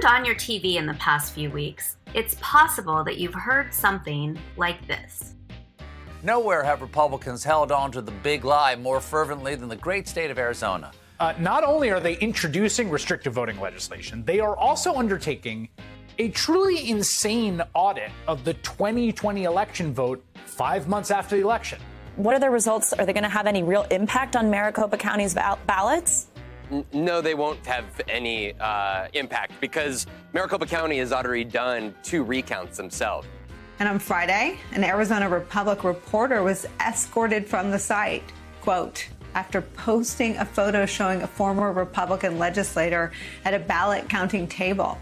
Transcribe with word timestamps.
turned 0.00 0.14
on 0.14 0.24
your 0.24 0.34
TV 0.34 0.76
in 0.76 0.86
the 0.86 0.94
past 0.94 1.32
few 1.32 1.50
weeks, 1.50 1.96
it's 2.14 2.36
possible 2.40 3.02
that 3.04 3.18
you've 3.18 3.34
heard 3.34 3.72
something 3.74 4.38
like 4.56 4.86
this. 4.86 5.34
Nowhere 6.22 6.62
have 6.62 6.82
Republicans 6.82 7.42
held 7.42 7.72
on 7.72 7.90
to 7.92 8.02
the 8.02 8.12
big 8.12 8.44
lie 8.44 8.76
more 8.76 9.00
fervently 9.00 9.54
than 9.54 9.68
the 9.68 9.76
great 9.76 10.06
state 10.06 10.30
of 10.30 10.38
Arizona. 10.38 10.92
Uh, 11.18 11.32
not 11.38 11.64
only 11.64 11.90
are 11.90 12.00
they 12.00 12.16
introducing 12.18 12.90
restrictive 12.90 13.32
voting 13.32 13.58
legislation, 13.60 14.24
they 14.24 14.38
are 14.38 14.56
also 14.56 14.94
undertaking 14.94 15.68
a 16.18 16.28
truly 16.30 16.88
insane 16.88 17.60
audit 17.74 18.10
of 18.28 18.44
the 18.44 18.54
2020 18.54 19.44
election 19.44 19.92
vote 19.92 20.24
five 20.44 20.86
months 20.86 21.10
after 21.10 21.36
the 21.36 21.42
election. 21.42 21.80
What 22.14 22.34
are 22.34 22.40
the 22.40 22.50
results? 22.50 22.92
Are 22.92 23.06
they 23.06 23.12
going 23.12 23.24
to 23.24 23.28
have 23.28 23.46
any 23.46 23.62
real 23.62 23.82
impact 23.90 24.36
on 24.36 24.50
Maricopa 24.50 24.96
County's 24.96 25.34
ballots? 25.34 26.27
No, 26.92 27.20
they 27.20 27.34
won't 27.34 27.64
have 27.66 27.84
any 28.08 28.52
uh, 28.60 29.08
impact 29.14 29.52
because 29.60 30.06
Maricopa 30.32 30.66
County 30.66 30.98
has 30.98 31.12
already 31.12 31.44
done 31.44 31.94
two 32.02 32.22
recounts 32.22 32.76
themselves. 32.76 33.26
And 33.78 33.88
on 33.88 33.98
Friday, 33.98 34.58
an 34.72 34.82
Arizona 34.82 35.28
Republic 35.28 35.84
reporter 35.84 36.42
was 36.42 36.66
escorted 36.80 37.46
from 37.46 37.70
the 37.70 37.78
site, 37.78 38.24
quote, 38.60 39.08
after 39.34 39.62
posting 39.62 40.36
a 40.38 40.44
photo 40.44 40.84
showing 40.84 41.22
a 41.22 41.26
former 41.26 41.72
Republican 41.72 42.38
legislator 42.38 43.12
at 43.44 43.54
a 43.54 43.58
ballot 43.58 44.08
counting 44.08 44.48
table. 44.48 44.98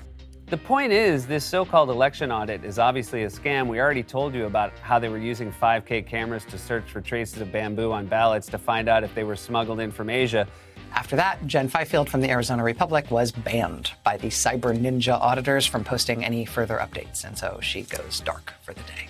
The 0.48 0.56
point 0.56 0.92
is, 0.92 1.26
this 1.26 1.44
so 1.44 1.64
called 1.64 1.90
election 1.90 2.30
audit 2.30 2.64
is 2.64 2.78
obviously 2.78 3.24
a 3.24 3.28
scam. 3.28 3.66
We 3.66 3.80
already 3.80 4.04
told 4.04 4.32
you 4.32 4.44
about 4.44 4.78
how 4.78 5.00
they 5.00 5.08
were 5.08 5.18
using 5.18 5.50
5K 5.50 6.06
cameras 6.06 6.44
to 6.44 6.58
search 6.58 6.84
for 6.84 7.00
traces 7.00 7.40
of 7.40 7.50
bamboo 7.50 7.90
on 7.90 8.06
ballots 8.06 8.46
to 8.48 8.58
find 8.58 8.88
out 8.88 9.02
if 9.02 9.12
they 9.12 9.24
were 9.24 9.34
smuggled 9.34 9.80
in 9.80 9.90
from 9.90 10.08
Asia. 10.08 10.46
After 10.92 11.16
that, 11.16 11.46
Jen 11.46 11.68
Fifield 11.68 12.08
from 12.08 12.20
the 12.20 12.30
Arizona 12.30 12.64
Republic 12.64 13.10
was 13.10 13.30
banned 13.32 13.92
by 14.04 14.16
the 14.16 14.28
cyber 14.28 14.76
ninja 14.76 15.20
auditors 15.20 15.66
from 15.66 15.84
posting 15.84 16.24
any 16.24 16.44
further 16.44 16.78
updates, 16.78 17.24
and 17.24 17.36
so 17.36 17.58
she 17.62 17.82
goes 17.82 18.20
dark 18.20 18.54
for 18.62 18.74
the 18.74 18.82
day. 18.82 19.08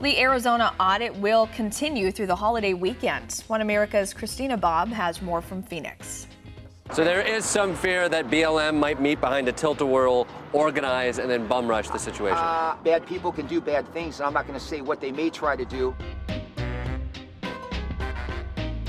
The 0.00 0.18
Arizona 0.20 0.72
audit 0.78 1.14
will 1.16 1.48
continue 1.54 2.10
through 2.10 2.26
the 2.26 2.36
holiday 2.36 2.74
weekend. 2.74 3.42
One 3.46 3.60
America's 3.60 4.12
Christina 4.12 4.56
Bobb 4.56 4.88
has 4.88 5.22
more 5.22 5.40
from 5.40 5.62
Phoenix. 5.62 6.26
So 6.92 7.02
there 7.02 7.22
is 7.22 7.46
some 7.46 7.74
fear 7.74 8.10
that 8.10 8.26
BLM 8.26 8.76
might 8.78 9.00
meet 9.00 9.20
behind 9.20 9.48
a 9.48 9.52
tilt-a-whirl, 9.52 10.26
organize, 10.52 11.18
and 11.18 11.30
then 11.30 11.46
bum 11.46 11.66
rush 11.66 11.88
the 11.88 11.98
situation. 11.98 12.36
Uh, 12.36 12.76
bad 12.84 13.06
people 13.06 13.32
can 13.32 13.46
do 13.46 13.60
bad 13.60 13.90
things, 13.94 14.20
and 14.20 14.26
I'm 14.26 14.34
not 14.34 14.46
going 14.46 14.58
to 14.58 14.64
say 14.64 14.82
what 14.82 15.00
they 15.00 15.10
may 15.10 15.30
try 15.30 15.56
to 15.56 15.64
do. 15.64 15.96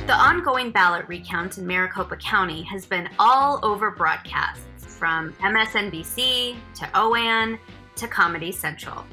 The 0.05 0.13
ongoing 0.13 0.69
ballot 0.69 1.07
recount 1.07 1.57
in 1.57 1.65
Maricopa 1.65 2.15
County 2.17 2.61
has 2.61 2.85
been 2.85 3.09
all 3.17 3.59
over 3.63 3.89
broadcasts, 3.89 4.85
from 4.85 5.33
MSNBC 5.33 6.55
to 6.75 6.85
OAN 6.93 7.57
to 7.95 8.07
Comedy 8.07 8.51
Central. 8.51 9.03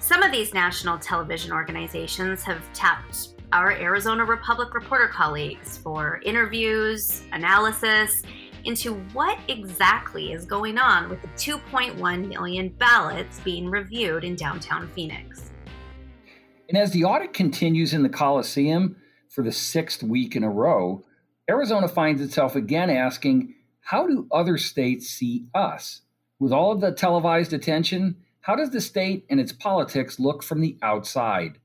Some 0.00 0.22
of 0.22 0.32
these 0.32 0.54
national 0.54 0.96
television 0.98 1.52
organizations 1.52 2.42
have 2.44 2.62
tapped 2.72 3.34
our 3.52 3.72
Arizona 3.72 4.24
Republic 4.24 4.72
reporter 4.72 5.06
colleagues 5.06 5.76
for 5.76 6.18
interviews, 6.24 7.24
analysis 7.32 8.22
into 8.64 8.94
what 9.12 9.38
exactly 9.48 10.32
is 10.32 10.46
going 10.46 10.78
on 10.78 11.10
with 11.10 11.20
the 11.20 11.28
2.1 11.28 12.26
million 12.26 12.70
ballots 12.70 13.38
being 13.40 13.68
reviewed 13.68 14.24
in 14.24 14.34
downtown 14.34 14.88
Phoenix. 14.94 15.50
And 16.70 16.78
as 16.78 16.90
the 16.92 17.04
audit 17.04 17.34
continues 17.34 17.92
in 17.92 18.02
the 18.02 18.08
Coliseum 18.08 18.96
for 19.32 19.42
the 19.42 19.50
sixth 19.50 20.02
week 20.02 20.36
in 20.36 20.44
a 20.44 20.50
row, 20.50 21.02
Arizona 21.48 21.88
finds 21.88 22.20
itself 22.20 22.54
again 22.54 22.90
asking, 22.90 23.54
how 23.80 24.06
do 24.06 24.28
other 24.30 24.58
states 24.58 25.08
see 25.08 25.46
us? 25.54 26.02
With 26.38 26.52
all 26.52 26.70
of 26.70 26.82
the 26.82 26.92
televised 26.92 27.54
attention, 27.54 28.16
how 28.42 28.56
does 28.56 28.70
the 28.70 28.80
state 28.80 29.24
and 29.30 29.40
its 29.40 29.52
politics 29.52 30.20
look 30.20 30.42
from 30.42 30.60
the 30.60 30.76
outside? 30.82 31.58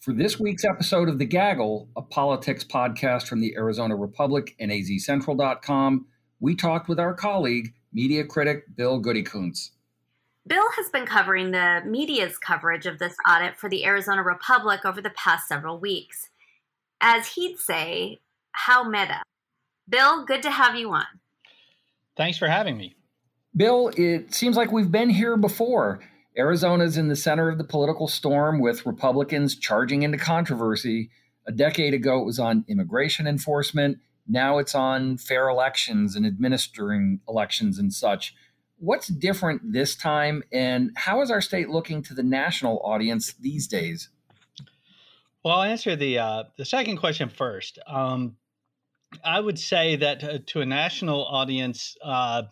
For 0.00 0.14
this 0.14 0.40
week's 0.40 0.64
episode 0.64 1.10
of 1.10 1.18
The 1.18 1.26
Gaggle, 1.26 1.90
a 1.94 2.00
politics 2.00 2.64
podcast 2.64 3.26
from 3.26 3.40
the 3.40 3.54
Arizona 3.54 3.96
Republic 3.96 4.56
and 4.58 4.70
azcentral.com, 4.70 6.06
we 6.40 6.56
talked 6.56 6.88
with 6.88 6.98
our 6.98 7.12
colleague, 7.12 7.74
media 7.92 8.24
critic 8.24 8.64
Bill 8.74 9.02
Goodykoontz. 9.02 9.72
Bill 10.46 10.70
has 10.76 10.88
been 10.88 11.04
covering 11.04 11.50
the 11.50 11.82
media's 11.86 12.38
coverage 12.38 12.86
of 12.86 12.98
this 12.98 13.14
audit 13.28 13.58
for 13.58 13.68
the 13.68 13.84
Arizona 13.84 14.22
Republic 14.22 14.86
over 14.86 15.02
the 15.02 15.10
past 15.10 15.46
several 15.46 15.78
weeks. 15.78 16.29
As 17.00 17.28
he'd 17.28 17.58
say, 17.58 18.18
how 18.52 18.84
meta. 18.84 19.22
Bill, 19.88 20.24
good 20.24 20.42
to 20.42 20.50
have 20.50 20.76
you 20.76 20.90
on. 20.92 21.06
Thanks 22.16 22.38
for 22.38 22.48
having 22.48 22.76
me. 22.76 22.94
Bill, 23.56 23.90
it 23.96 24.34
seems 24.34 24.56
like 24.56 24.70
we've 24.70 24.92
been 24.92 25.10
here 25.10 25.36
before. 25.36 26.00
Arizona's 26.36 26.96
in 26.96 27.08
the 27.08 27.16
center 27.16 27.48
of 27.48 27.58
the 27.58 27.64
political 27.64 28.06
storm 28.06 28.60
with 28.60 28.86
Republicans 28.86 29.56
charging 29.56 30.02
into 30.02 30.18
controversy. 30.18 31.10
A 31.46 31.52
decade 31.52 31.94
ago, 31.94 32.20
it 32.20 32.26
was 32.26 32.38
on 32.38 32.64
immigration 32.68 33.26
enforcement. 33.26 33.98
Now 34.28 34.58
it's 34.58 34.74
on 34.74 35.18
fair 35.18 35.48
elections 35.48 36.14
and 36.14 36.24
administering 36.24 37.20
elections 37.28 37.78
and 37.78 37.92
such. 37.92 38.34
What's 38.78 39.08
different 39.08 39.72
this 39.72 39.96
time, 39.96 40.42
and 40.52 40.92
how 40.96 41.20
is 41.20 41.30
our 41.30 41.40
state 41.40 41.68
looking 41.68 42.02
to 42.04 42.14
the 42.14 42.22
national 42.22 42.80
audience 42.84 43.32
these 43.32 43.66
days? 43.66 44.08
Well, 45.44 45.54
I'll 45.54 45.70
answer 45.70 45.96
the 45.96 46.18
uh, 46.18 46.44
the 46.58 46.64
second 46.64 46.98
question 46.98 47.30
first. 47.30 47.78
Um, 47.86 48.36
I 49.24 49.40
would 49.40 49.58
say 49.58 49.96
that 49.96 50.22
uh, 50.22 50.38
to 50.46 50.60
a 50.60 50.66
national 50.66 51.24
audience, 51.24 51.96
uh, 52.04 52.42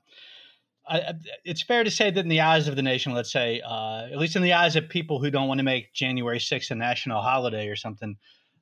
I, 0.88 1.14
it's 1.44 1.62
fair 1.62 1.84
to 1.84 1.90
say 1.90 2.10
that 2.10 2.20
in 2.20 2.28
the 2.28 2.40
eyes 2.40 2.66
of 2.66 2.76
the 2.76 2.82
nation, 2.82 3.12
let's 3.12 3.30
say, 3.30 3.60
uh, 3.60 4.08
at 4.10 4.16
least 4.16 4.36
in 4.36 4.42
the 4.42 4.54
eyes 4.54 4.74
of 4.74 4.88
people 4.88 5.20
who 5.20 5.30
don't 5.30 5.48
want 5.48 5.58
to 5.58 5.64
make 5.64 5.92
January 5.92 6.38
6th 6.38 6.70
a 6.70 6.74
national 6.74 7.20
holiday 7.20 7.68
or 7.68 7.76
something, 7.76 8.16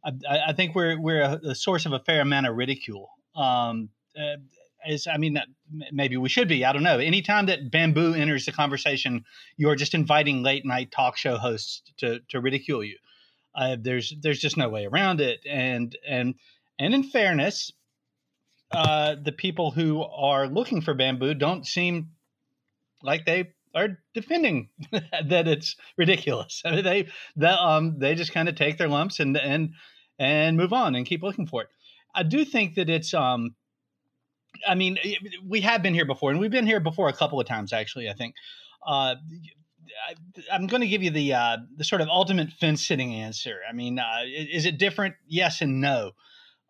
I, 0.05 0.39
I 0.49 0.53
think 0.53 0.75
we're 0.75 1.01
we're 1.01 1.23
a, 1.23 1.41
a, 1.51 1.55
source 1.55 1.87
of 1.87 1.93
a 1.93 2.01
fair 2.01 2.21
amount 2.21 2.47
of 2.47 2.57
ridicule. 2.57 3.11
Um, 3.37 3.91
uh, 4.19 4.37
as 4.85 5.07
I 5.07 5.19
mean, 5.19 5.39
maybe 5.93 6.17
we 6.17 6.29
should 6.29 6.49
be. 6.49 6.65
I 6.65 6.73
don't 6.73 6.83
know. 6.83 6.99
Anytime 6.99 7.47
that 7.47 7.71
bamboo 7.71 8.15
enters 8.15 8.47
the 8.47 8.53
conversation, 8.53 9.25
you're 9.57 9.77
just 9.77 9.95
inviting 9.95 10.43
late 10.43 10.65
night 10.65 10.91
talk 10.91 11.17
show 11.17 11.37
hosts 11.37 11.83
to 11.99 12.21
to 12.31 12.41
ridicule 12.41 12.83
you. 12.83 12.97
Uh, 13.56 13.77
there's 13.81 14.12
there's 14.21 14.39
just 14.39 14.56
no 14.56 14.69
way 14.69 14.84
around 14.84 15.21
it. 15.21 15.41
And 15.49 15.97
and 16.06 16.34
and 16.78 16.94
in 16.94 17.03
fairness, 17.05 17.72
uh, 18.71 19.17
the 19.22 19.33
people 19.33 19.71
who 19.71 20.03
are 20.03 20.47
looking 20.47 20.83
for 20.83 20.94
bamboo 20.94 21.34
don't 21.34 21.66
seem 21.66 22.11
like 23.03 23.25
they 23.25 23.53
are 23.75 23.99
defending 24.15 24.69
that 24.93 25.49
it's 25.49 25.77
ridiculous. 25.97 26.62
I 26.65 26.72
mean, 26.72 26.84
they 26.84 27.09
that 27.37 27.59
um 27.59 27.99
they 27.99 28.15
just 28.15 28.33
kind 28.33 28.49
of 28.49 28.56
take 28.56 28.78
their 28.78 28.89
lumps 28.89 29.21
and 29.21 29.37
and 29.37 29.75
and 30.19 30.56
move 30.56 30.72
on 30.72 30.95
and 30.95 31.06
keep 31.06 31.22
looking 31.22 31.47
for 31.47 31.62
it. 31.62 31.69
I 32.15 32.22
do 32.22 32.45
think 32.45 32.75
that 32.75 32.91
it's 32.91 33.15
um 33.15 33.55
I 34.66 34.75
mean 34.75 34.99
we 35.47 35.61
have 35.62 35.83
been 35.83 35.95
here 35.95 36.06
before 36.06 36.31
and 36.31 36.41
we've 36.41 36.50
been 36.50 36.66
here 36.66 36.81
before 36.81 37.09
a 37.09 37.12
couple 37.12 37.41
of 37.41 37.47
times 37.47 37.72
actually 37.72 38.09
I 38.09 38.15
think. 38.15 38.34
Uh, 38.87 39.16
I, 40.51 40.55
am 40.55 40.67
going 40.67 40.81
to 40.81 40.87
give 40.87 41.03
you 41.03 41.11
the 41.11 41.34
uh, 41.34 41.57
the 41.77 41.84
sort 41.84 42.01
of 42.01 42.09
ultimate 42.09 42.51
fence 42.53 42.87
sitting 42.87 43.15
answer. 43.15 43.61
I 43.69 43.73
mean, 43.73 43.99
uh, 43.99 44.23
is 44.27 44.67
it 44.67 44.79
different? 44.79 45.15
Yes 45.27 45.61
and 45.61 45.81
no. 45.81 46.12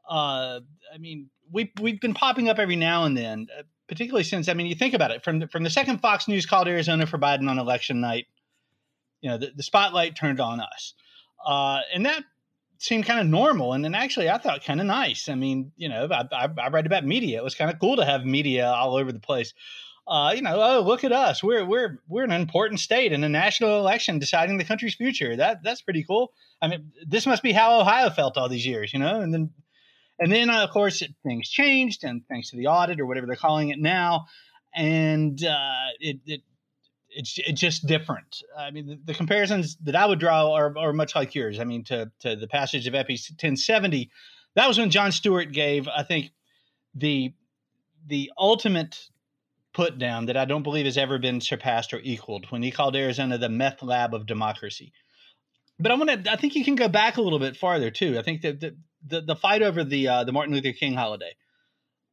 Uh, 0.08 0.60
I 0.92 0.98
mean, 0.98 1.30
we 1.50 1.72
we've 1.80 2.00
been 2.00 2.14
popping 2.14 2.48
up 2.48 2.58
every 2.58 2.76
now 2.76 3.04
and 3.04 3.16
then. 3.16 3.46
Uh, 3.56 3.62
particularly 3.88 4.24
since 4.24 4.48
I 4.48 4.54
mean, 4.54 4.66
you 4.66 4.74
think 4.74 4.94
about 4.94 5.10
it 5.10 5.22
from 5.22 5.40
the, 5.40 5.48
from 5.48 5.62
the 5.62 5.70
second 5.70 6.00
Fox 6.00 6.28
News 6.28 6.46
called 6.46 6.68
Arizona 6.68 7.06
for 7.06 7.18
Biden 7.18 7.48
on 7.48 7.58
election 7.58 8.00
night, 8.00 8.26
you 9.20 9.30
know, 9.30 9.38
the, 9.38 9.52
the 9.54 9.62
spotlight 9.62 10.16
turned 10.16 10.40
on 10.40 10.60
us, 10.60 10.94
uh, 11.44 11.80
and 11.94 12.04
that 12.06 12.24
seemed 12.78 13.06
kind 13.06 13.20
of 13.20 13.26
normal. 13.26 13.72
And 13.72 13.84
then 13.84 13.94
actually, 13.94 14.28
I 14.28 14.38
thought 14.38 14.64
kind 14.64 14.80
of 14.80 14.86
nice. 14.86 15.28
I 15.28 15.34
mean, 15.34 15.72
you 15.76 15.88
know, 15.88 16.08
I, 16.10 16.24
I, 16.32 16.48
I 16.58 16.68
read 16.68 16.86
about 16.86 17.04
media. 17.04 17.38
It 17.38 17.44
was 17.44 17.54
kind 17.54 17.70
of 17.70 17.78
cool 17.78 17.96
to 17.96 18.04
have 18.04 18.24
media 18.24 18.66
all 18.66 18.96
over 18.96 19.12
the 19.12 19.20
place. 19.20 19.54
Uh, 20.08 20.32
you 20.36 20.42
know, 20.42 20.60
oh 20.60 20.82
look 20.82 21.02
at 21.02 21.12
us, 21.12 21.42
we're 21.42 21.64
we're 21.64 21.98
we're 22.08 22.24
an 22.24 22.30
important 22.30 22.78
state 22.78 23.12
in 23.12 23.24
a 23.24 23.28
national 23.28 23.78
election 23.78 24.18
deciding 24.20 24.56
the 24.56 24.64
country's 24.64 24.94
future. 24.94 25.36
That 25.36 25.64
that's 25.64 25.82
pretty 25.82 26.04
cool. 26.04 26.32
I 26.62 26.68
mean, 26.68 26.92
this 27.06 27.26
must 27.26 27.42
be 27.42 27.52
how 27.52 27.80
Ohio 27.80 28.10
felt 28.10 28.36
all 28.36 28.48
these 28.48 28.66
years, 28.66 28.92
you 28.92 29.00
know. 29.00 29.20
And 29.20 29.34
then 29.34 29.50
and 30.18 30.32
then, 30.32 30.48
uh, 30.48 30.64
of 30.64 30.70
course, 30.70 31.02
things 31.22 31.48
changed, 31.48 32.04
and 32.04 32.22
thanks 32.28 32.50
to 32.50 32.56
the 32.56 32.68
audit 32.68 33.00
or 33.00 33.06
whatever 33.06 33.26
they're 33.26 33.36
calling 33.36 33.68
it 33.70 33.78
now, 33.78 34.26
and 34.74 35.42
uh, 35.44 35.88
it, 36.00 36.20
it 36.24 36.42
it's 37.10 37.38
it's 37.38 37.60
just 37.60 37.86
different. 37.86 38.42
I 38.56 38.70
mean, 38.70 38.86
the, 38.86 39.00
the, 39.04 39.14
comparisons 39.14 39.76
that 39.82 39.96
I 39.96 40.06
would 40.06 40.18
draw 40.18 40.52
are, 40.52 40.76
are 40.78 40.92
much 40.92 41.14
like 41.14 41.34
yours. 41.34 41.58
I 41.58 41.64
mean, 41.64 41.84
to 41.84 42.10
to 42.20 42.36
the 42.36 42.46
passage 42.46 42.86
of 42.86 42.94
SB 42.94 43.30
1070, 43.30 44.10
that 44.54 44.68
was 44.68 44.78
when 44.78 44.90
Jon 44.90 45.12
Stewart 45.12 45.52
gave, 45.52 45.88
I 45.88 46.02
think, 46.02 46.30
the 46.94 47.34
the 48.06 48.30
ultimate 48.38 48.98
put 49.76 49.98
down 49.98 50.26
that 50.26 50.38
I 50.38 50.46
don't 50.46 50.62
believe 50.62 50.86
has 50.86 50.96
ever 50.96 51.18
been 51.18 51.42
surpassed 51.42 51.92
or 51.92 52.00
equaled 52.02 52.46
when 52.50 52.62
he 52.62 52.70
called 52.70 52.96
Arizona 52.96 53.36
the 53.36 53.50
meth 53.50 53.82
lab 53.82 54.14
of 54.14 54.24
democracy. 54.24 54.90
But 55.78 55.92
I 55.92 55.96
want 55.96 56.24
to. 56.24 56.32
I 56.32 56.36
think 56.36 56.54
you 56.54 56.64
can 56.64 56.76
go 56.76 56.88
back 56.88 57.18
a 57.18 57.20
little 57.20 57.38
bit 57.38 57.58
farther 57.58 57.90
too. 57.90 58.18
I 58.18 58.22
think 58.22 58.40
that 58.40 58.58
the 58.58 58.76
the, 59.06 59.20
the 59.20 59.36
fight 59.36 59.62
over 59.62 59.84
the 59.84 60.08
uh, 60.08 60.24
the 60.24 60.32
Martin 60.32 60.54
Luther 60.54 60.72
King 60.72 60.94
holiday, 60.94 61.36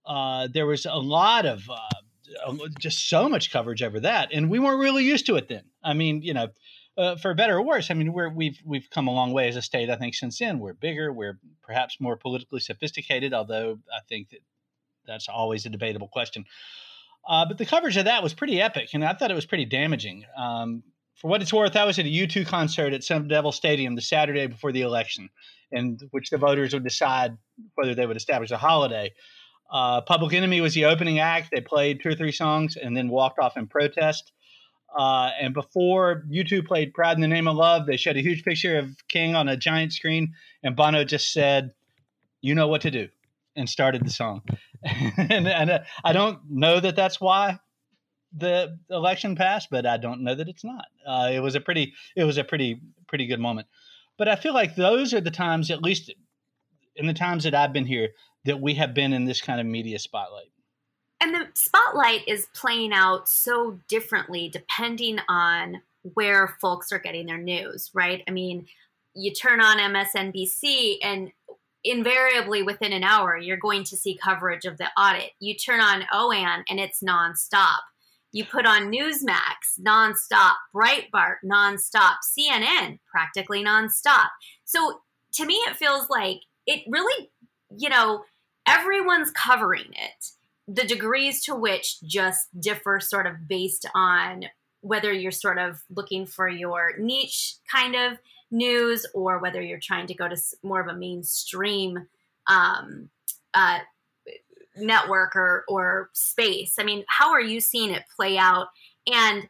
uh, 0.06 0.50
there 0.54 0.65
was 0.65 0.86
a 0.86 0.98
lot 0.98 1.45
of 1.45 1.62
uh, 1.69 2.56
just 2.77 3.07
so 3.07 3.30
much 3.30 3.54
coverage 3.54 3.81
over 3.81 4.01
that, 4.01 4.33
and 4.33 4.50
we 4.50 4.60
weren't 4.60 4.81
really 4.81 5.06
used 5.06 5.25
to 5.27 5.38
it 5.38 5.48
then. 5.48 5.63
I 5.81 5.94
mean, 5.94 6.21
you 6.21 6.33
know, 6.33 6.50
uh, 6.98 7.15
for 7.15 7.33
better 7.33 7.56
or 7.56 7.62
worse, 7.62 7.89
I 7.89 7.94
mean, 7.94 8.12
we're, 8.12 8.30
we've 8.30 8.60
we've 8.65 8.89
come 8.89 9.07
a 9.07 9.13
long 9.13 9.31
way 9.31 9.48
as 9.48 9.56
a 9.56 9.62
state. 9.62 9.89
I 9.89 9.95
think 9.95 10.15
since 10.15 10.39
then, 10.39 10.60
we're 10.60 10.74
bigger, 10.74 11.13
we're 11.13 11.39
perhaps 11.62 12.01
more 12.01 12.18
politically 12.18 12.60
sophisticated. 12.60 13.33
Although 13.33 13.80
I 13.89 14.01
think 14.10 14.31
that 14.31 14.42
that's 15.07 15.30
always 15.30 15.65
a 15.65 15.69
debatable 15.69 16.10
question. 16.10 16.44
Uh, 17.28 17.46
but 17.46 17.58
the 17.58 17.66
coverage 17.66 17.98
of 17.98 18.06
that 18.06 18.22
was 18.22 18.34
pretty 18.34 18.62
epic, 18.62 18.90
and 18.94 19.04
I 19.04 19.14
thought 19.14 19.31
it 19.31 19.36
was 19.36 19.46
pretty 19.46 19.66
damaging. 19.66 20.25
Um, 20.38 20.84
for 21.16 21.30
what 21.30 21.42
it's 21.42 21.54
worth, 21.54 21.75
I 21.75 21.86
was 21.86 21.98
at 22.00 22.06
a 22.06 22.10
U2 22.10 22.46
concert 22.46 22.94
at 22.94 23.04
Sun 23.04 23.30
Devil 23.30 23.52
Stadium 23.52 23.96
the 23.96 24.02
Saturday 24.02 24.48
before 24.48 24.72
the 24.72 24.81
election, 24.81 25.30
in 25.72 25.98
which 26.12 26.30
the 26.30 26.38
voters 26.38 26.74
would 26.74 26.84
decide 26.84 27.38
whether 27.75 27.96
they 27.96 28.06
would 28.06 28.18
establish 28.18 28.52
a 28.52 28.58
holiday. 28.58 29.14
Uh, 29.72 30.02
Public 30.02 30.34
Enemy 30.34 30.62
was 30.62 30.74
the 30.74 30.86
opening 30.86 31.20
act. 31.20 31.50
They 31.52 31.62
played 31.62 32.02
two 32.02 32.10
or 32.10 32.16
three 32.16 32.31
songs 32.31 32.75
and 32.75 32.96
then 32.96 33.10
walked 33.10 33.40
off 33.40 33.58
in 33.58 33.68
protest. 33.68 34.34
Uh, 34.96 35.31
and 35.40 35.54
before 35.54 36.24
U2 36.30 36.68
played 36.68 36.94
Pride 36.94 37.16
in 37.16 37.22
the 37.22 37.28
Name 37.28 37.48
of 37.48 37.56
Love, 37.56 37.88
they 37.88 37.98
showed 37.98 38.18
a 38.18 38.22
huge 38.22 38.44
picture 38.44 38.78
of 38.78 38.96
King 39.08 39.36
on 39.36 39.48
a 39.48 39.58
giant 39.58 39.94
screen, 39.94 40.34
and 40.62 40.75
Bono 40.75 41.04
just 41.04 41.34
said, 41.34 41.72
You 42.42 42.54
know 42.54 42.68
what 42.68 42.81
to 42.81 42.92
do, 42.92 43.10
and 43.55 43.69
started 43.69 44.05
the 44.05 44.11
song. 44.11 44.41
and, 44.83 45.47
and 45.47 45.69
uh, 45.69 45.79
I 46.03 46.13
don't 46.13 46.39
know 46.50 46.79
that 46.79 46.95
that's 46.95 47.21
why 47.21 47.59
the 48.35 48.77
election 48.89 49.35
passed, 49.35 49.69
but 49.69 49.85
I 49.85 49.97
don't 49.97 50.23
know 50.23 50.35
that 50.35 50.50
it's 50.50 50.63
not. 50.63 50.85
Uh, 51.05 51.29
it 51.31 51.39
was 51.39 51.55
a 51.55 51.61
pretty, 51.61 51.94
it 52.15 52.23
was 52.23 52.38
a 52.38 52.44
pretty, 52.44 52.81
pretty 53.07 53.27
good 53.27 53.39
moment. 53.39 53.67
But 54.17 54.27
I 54.27 54.35
feel 54.35 54.53
like 54.53 54.75
those 54.75 55.13
are 55.13 55.21
the 55.21 55.31
times, 55.31 55.71
at 55.71 55.81
least 55.81 56.13
in 56.95 57.07
the 57.07 57.13
times 57.13 57.44
that 57.44 57.55
I've 57.55 57.73
been 57.73 57.85
here, 57.85 58.09
that 58.45 58.59
we 58.59 58.75
have 58.75 58.94
been 58.94 59.13
in 59.13 59.25
this 59.25 59.41
kind 59.41 59.59
of 59.59 59.67
media 59.67 60.00
spotlight. 60.00 60.51
And 61.21 61.33
the 61.33 61.47
spotlight 61.53 62.27
is 62.27 62.47
playing 62.53 62.91
out 62.91 63.29
so 63.29 63.79
differently 63.88 64.50
depending 64.50 65.19
on 65.29 65.81
where 66.01 66.57
folks 66.59 66.91
are 66.91 67.00
getting 67.00 67.27
their 67.27 67.38
news, 67.38 67.89
right? 67.94 68.21
I 68.27 68.31
mean, 68.31 68.67
you 69.15 69.31
turn 69.33 69.61
on 69.61 69.77
MSNBC 69.77 70.97
and 71.01 71.31
invariably 71.83 72.63
within 72.63 72.94
an 72.94 73.03
hour 73.03 73.38
you're 73.38 73.57
going 73.57 73.83
to 73.83 73.97
see 73.97 74.18
coverage 74.18 74.65
of 74.65 74.77
the 74.77 74.88
audit. 74.97 75.31
You 75.39 75.56
turn 75.56 75.80
on 75.80 76.03
OAN 76.13 76.63
and 76.69 76.80
it's 76.80 77.01
nonstop. 77.01 77.80
You 78.31 78.45
put 78.45 78.65
on 78.65 78.91
Newsmax 78.91 79.80
nonstop, 79.80 80.53
Breitbart 80.74 81.35
nonstop, 81.45 82.15
CNN 82.38 83.00
practically 83.12 83.63
nonstop. 83.63 84.30
So 84.65 85.01
to 85.33 85.45
me, 85.45 85.56
it 85.68 85.77
feels 85.77 86.09
like 86.09 86.38
it 86.65 86.81
really, 86.88 87.30
you 87.77 87.89
know, 87.89 88.24
everyone's 88.65 89.31
covering 89.31 89.91
it 89.91 90.25
the 90.68 90.86
degrees 90.86 91.44
to 91.44 91.56
which 91.56 92.01
just 92.03 92.47
differ 92.59 93.00
sort 93.00 93.27
of 93.27 93.47
based 93.47 93.86
on 93.94 94.45
whether 94.81 95.12
you're 95.12 95.31
sort 95.31 95.57
of 95.57 95.81
looking 95.89 96.25
for 96.25 96.47
your 96.47 96.94
niche 96.97 97.56
kind 97.71 97.95
of 97.95 98.18
news 98.53 99.05
or 99.13 99.39
whether 99.39 99.61
you're 99.61 99.79
trying 99.79 100.07
to 100.07 100.13
go 100.13 100.29
to 100.29 100.38
more 100.61 100.79
of 100.79 100.88
a 100.88 100.94
mainstream 100.94 102.07
um, 102.47 103.09
uh, 103.53 103.79
network 104.77 105.35
or, 105.35 105.65
or 105.67 106.09
space. 106.13 106.75
I 106.79 106.83
mean, 106.83 107.03
how 107.07 107.31
are 107.31 107.41
you 107.41 107.59
seeing 107.59 107.91
it 107.91 108.03
play 108.15 108.38
out? 108.38 108.67
And 109.11 109.50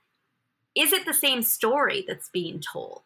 is 0.76 0.94
it 0.94 1.06
the 1.06 1.14
same 1.14 1.42
story 1.42 2.04
that's 2.08 2.30
being 2.30 2.60
told? 2.60 3.04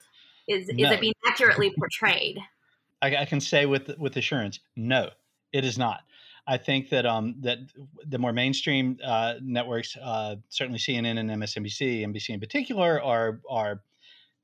Is, 0.47 0.69
no. 0.69 0.85
is 0.85 0.91
it 0.93 1.01
being 1.01 1.13
accurately 1.27 1.73
portrayed? 1.77 2.39
I, 3.01 3.17
I 3.17 3.25
can 3.25 3.39
say 3.39 3.67
with 3.67 3.95
with 3.99 4.17
assurance, 4.17 4.59
no, 4.75 5.11
it 5.53 5.63
is 5.63 5.77
not. 5.77 6.01
I 6.47 6.57
think 6.57 6.89
that 6.89 7.05
um, 7.05 7.35
that 7.41 7.59
the 8.07 8.17
more 8.17 8.33
mainstream 8.33 8.97
uh, 9.03 9.35
networks, 9.41 9.95
uh, 10.01 10.37
certainly 10.49 10.79
CNN 10.79 11.19
and 11.19 11.29
MSNBC, 11.29 12.07
NBC 12.07 12.29
in 12.29 12.39
particular, 12.39 12.99
are 13.03 13.39
are 13.47 13.81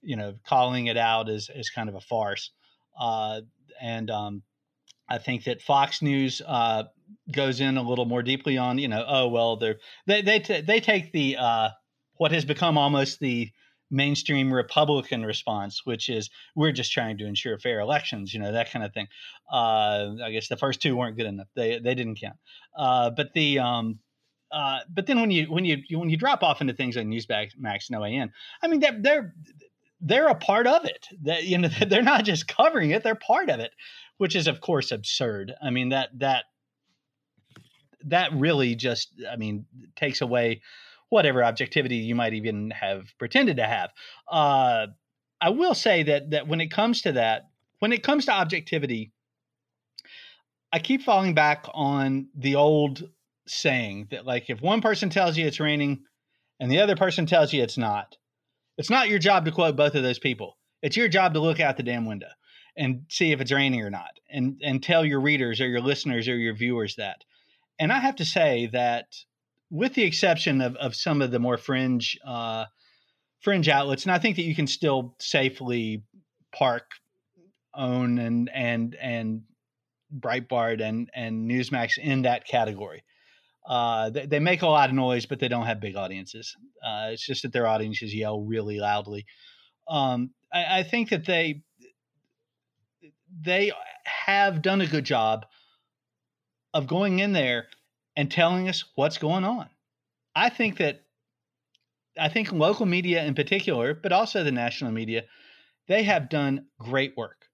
you 0.03 0.15
know 0.15 0.35
calling 0.45 0.87
it 0.87 0.97
out 0.97 1.29
as 1.29 1.49
as 1.49 1.69
kind 1.69 1.89
of 1.89 1.95
a 1.95 2.01
farce, 2.01 2.51
uh, 2.99 3.41
and 3.81 4.09
um, 4.09 4.43
I 5.09 5.17
think 5.17 5.45
that 5.45 5.61
Fox 5.61 6.01
News 6.01 6.41
uh, 6.45 6.83
goes 7.31 7.61
in 7.61 7.77
a 7.77 7.83
little 7.83 8.05
more 8.05 8.23
deeply 8.23 8.57
on 8.57 8.77
you 8.77 8.87
know 8.87 9.03
oh 9.07 9.27
well 9.27 9.57
they're 9.57 9.77
they 10.07 10.21
they 10.21 10.39
t- 10.39 10.61
they 10.61 10.79
take 10.79 11.11
the 11.11 11.37
uh, 11.37 11.69
what 12.17 12.31
has 12.31 12.45
become 12.45 12.77
almost 12.77 13.19
the 13.19 13.51
mainstream 13.93 14.51
Republican 14.51 15.23
response, 15.23 15.81
which 15.85 16.09
is 16.09 16.29
we're 16.55 16.71
just 16.71 16.91
trying 16.91 17.17
to 17.19 17.25
ensure 17.25 17.59
fair 17.59 17.79
elections, 17.79 18.33
you 18.33 18.39
know, 18.39 18.51
that 18.51 18.71
kind 18.71 18.83
of 18.83 18.91
thing. 18.91 19.07
Uh, 19.51 20.15
I 20.23 20.31
guess 20.31 20.47
the 20.47 20.57
first 20.57 20.81
two 20.81 20.95
weren't 20.95 21.15
good 21.15 21.27
enough; 21.27 21.47
they 21.55 21.79
they 21.79 21.95
didn't 21.95 22.19
count. 22.19 22.37
Uh, 22.75 23.11
but 23.11 23.33
the 23.33 23.59
um, 23.59 23.99
uh, 24.51 24.79
but 24.89 25.05
then 25.05 25.21
when 25.21 25.31
you 25.31 25.45
when 25.45 25.63
you 25.63 25.83
when 25.91 26.09
you 26.09 26.17
drop 26.17 26.43
off 26.43 26.61
into 26.61 26.73
things 26.73 26.95
like 26.95 27.05
Newsmax 27.05 27.51
and 27.55 27.97
OAN, 27.97 28.31
I 28.61 28.67
mean 28.67 28.79
they're 28.79 29.33
they're 30.03 30.27
a 30.27 30.35
part 30.35 30.67
of 30.67 30.85
it. 30.85 31.07
That 31.23 31.45
you 31.45 31.57
know 31.57 31.69
they're 31.87 32.03
not 32.03 32.25
just 32.25 32.47
covering 32.47 32.91
it; 32.91 33.03
they're 33.03 33.15
part 33.15 33.49
of 33.49 33.59
it, 33.59 33.71
which 34.17 34.35
is 34.35 34.47
of 34.47 34.61
course 34.61 34.91
absurd. 34.91 35.53
I 35.61 35.69
mean 35.69 35.89
that 35.89 36.09
that 36.19 36.45
that 38.05 38.33
really 38.33 38.75
just 38.75 39.09
I 39.31 39.37
mean 39.37 39.65
takes 39.95 40.21
away 40.21 40.61
whatever 41.09 41.43
objectivity 41.43 41.97
you 41.97 42.15
might 42.15 42.33
even 42.33 42.71
have 42.71 43.05
pretended 43.17 43.57
to 43.57 43.65
have. 43.65 43.91
Uh, 44.29 44.87
I 45.39 45.49
will 45.49 45.75
say 45.75 46.03
that 46.03 46.31
that 46.31 46.47
when 46.47 46.61
it 46.61 46.71
comes 46.71 47.01
to 47.03 47.13
that, 47.13 47.49
when 47.79 47.93
it 47.93 48.03
comes 48.03 48.25
to 48.25 48.33
objectivity, 48.33 49.11
I 50.71 50.79
keep 50.79 51.03
falling 51.03 51.33
back 51.33 51.65
on 51.73 52.27
the 52.35 52.55
old 52.55 53.09
saying 53.45 54.07
that 54.11 54.25
like 54.25 54.49
if 54.49 54.61
one 54.61 54.81
person 54.81 55.09
tells 55.09 55.37
you 55.37 55.45
it's 55.45 55.59
raining 55.59 56.03
and 56.59 56.71
the 56.71 56.79
other 56.79 56.95
person 56.95 57.25
tells 57.25 57.51
you 57.51 57.61
it's 57.61 57.77
not, 57.77 58.15
it's 58.77 58.89
not 58.89 59.09
your 59.09 59.19
job 59.19 59.45
to 59.45 59.51
quote 59.51 59.75
both 59.75 59.95
of 59.95 60.03
those 60.03 60.19
people. 60.19 60.57
It's 60.81 60.97
your 60.97 61.07
job 61.07 61.33
to 61.33 61.39
look 61.39 61.59
out 61.59 61.77
the 61.77 61.83
damn 61.83 62.05
window 62.05 62.27
and 62.75 63.05
see 63.09 63.31
if 63.31 63.39
it's 63.39 63.51
raining 63.51 63.81
or 63.81 63.89
not 63.89 64.19
and 64.29 64.59
and 64.63 64.81
tell 64.81 65.05
your 65.05 65.21
readers 65.21 65.61
or 65.61 65.67
your 65.67 65.81
listeners 65.81 66.27
or 66.27 66.35
your 66.35 66.55
viewers 66.55 66.95
that. 66.95 67.23
And 67.79 67.91
I 67.91 67.99
have 67.99 68.17
to 68.17 68.25
say 68.25 68.69
that 68.73 69.07
with 69.69 69.95
the 69.95 70.03
exception 70.03 70.61
of, 70.61 70.75
of 70.75 70.95
some 70.95 71.21
of 71.21 71.31
the 71.31 71.39
more 71.39 71.57
fringe 71.57 72.17
uh, 72.25 72.65
fringe 73.41 73.67
outlets, 73.67 74.03
and 74.03 74.11
I 74.11 74.19
think 74.19 74.35
that 74.37 74.43
you 74.43 74.55
can 74.55 74.67
still 74.67 75.15
safely 75.19 76.03
park, 76.53 76.91
OAN, 77.75 78.19
and 78.19 78.49
and 78.53 78.95
and 78.95 79.41
Breitbart 80.17 80.81
and 80.81 81.09
and 81.13 81.49
Newsmax 81.49 81.97
in 81.97 82.23
that 82.23 82.45
category. 82.45 83.03
Uh, 83.65 84.09
they, 84.09 84.25
they, 84.25 84.39
make 84.39 84.61
a 84.61 84.67
lot 84.67 84.89
of 84.89 84.95
noise, 84.95 85.25
but 85.25 85.39
they 85.39 85.47
don't 85.47 85.65
have 85.65 85.79
big 85.79 85.95
audiences. 85.95 86.55
Uh, 86.85 87.09
it's 87.11 87.25
just 87.25 87.43
that 87.43 87.53
their 87.53 87.65
audiences 87.65 88.13
yell 88.13 88.41
really 88.41 88.77
loudly. 88.77 89.25
Um, 89.87 90.31
I, 90.51 90.79
I 90.79 90.83
think 90.83 91.09
that 91.09 91.25
they 91.25 91.63
they 93.41 93.71
have 94.05 94.61
done 94.61 94.81
a 94.81 94.87
good 94.87 95.05
job 95.05 95.45
of 96.73 96.87
going 96.87 97.19
in 97.19 97.33
there 97.33 97.67
and 98.15 98.29
telling 98.29 98.67
us 98.67 98.83
what's 98.95 99.17
going 99.17 99.43
on. 99.43 99.69
I 100.35 100.49
think 100.49 100.77
that 100.77 101.01
I 102.19 102.29
think 102.29 102.51
local 102.51 102.85
media 102.85 103.23
in 103.23 103.33
particular, 103.33 103.93
but 103.93 104.11
also 104.11 104.43
the 104.43 104.51
national 104.51 104.91
media, 104.91 105.23
they 105.87 106.03
have 106.03 106.29
done 106.29 106.67
great 106.79 107.15
work. 107.17 107.45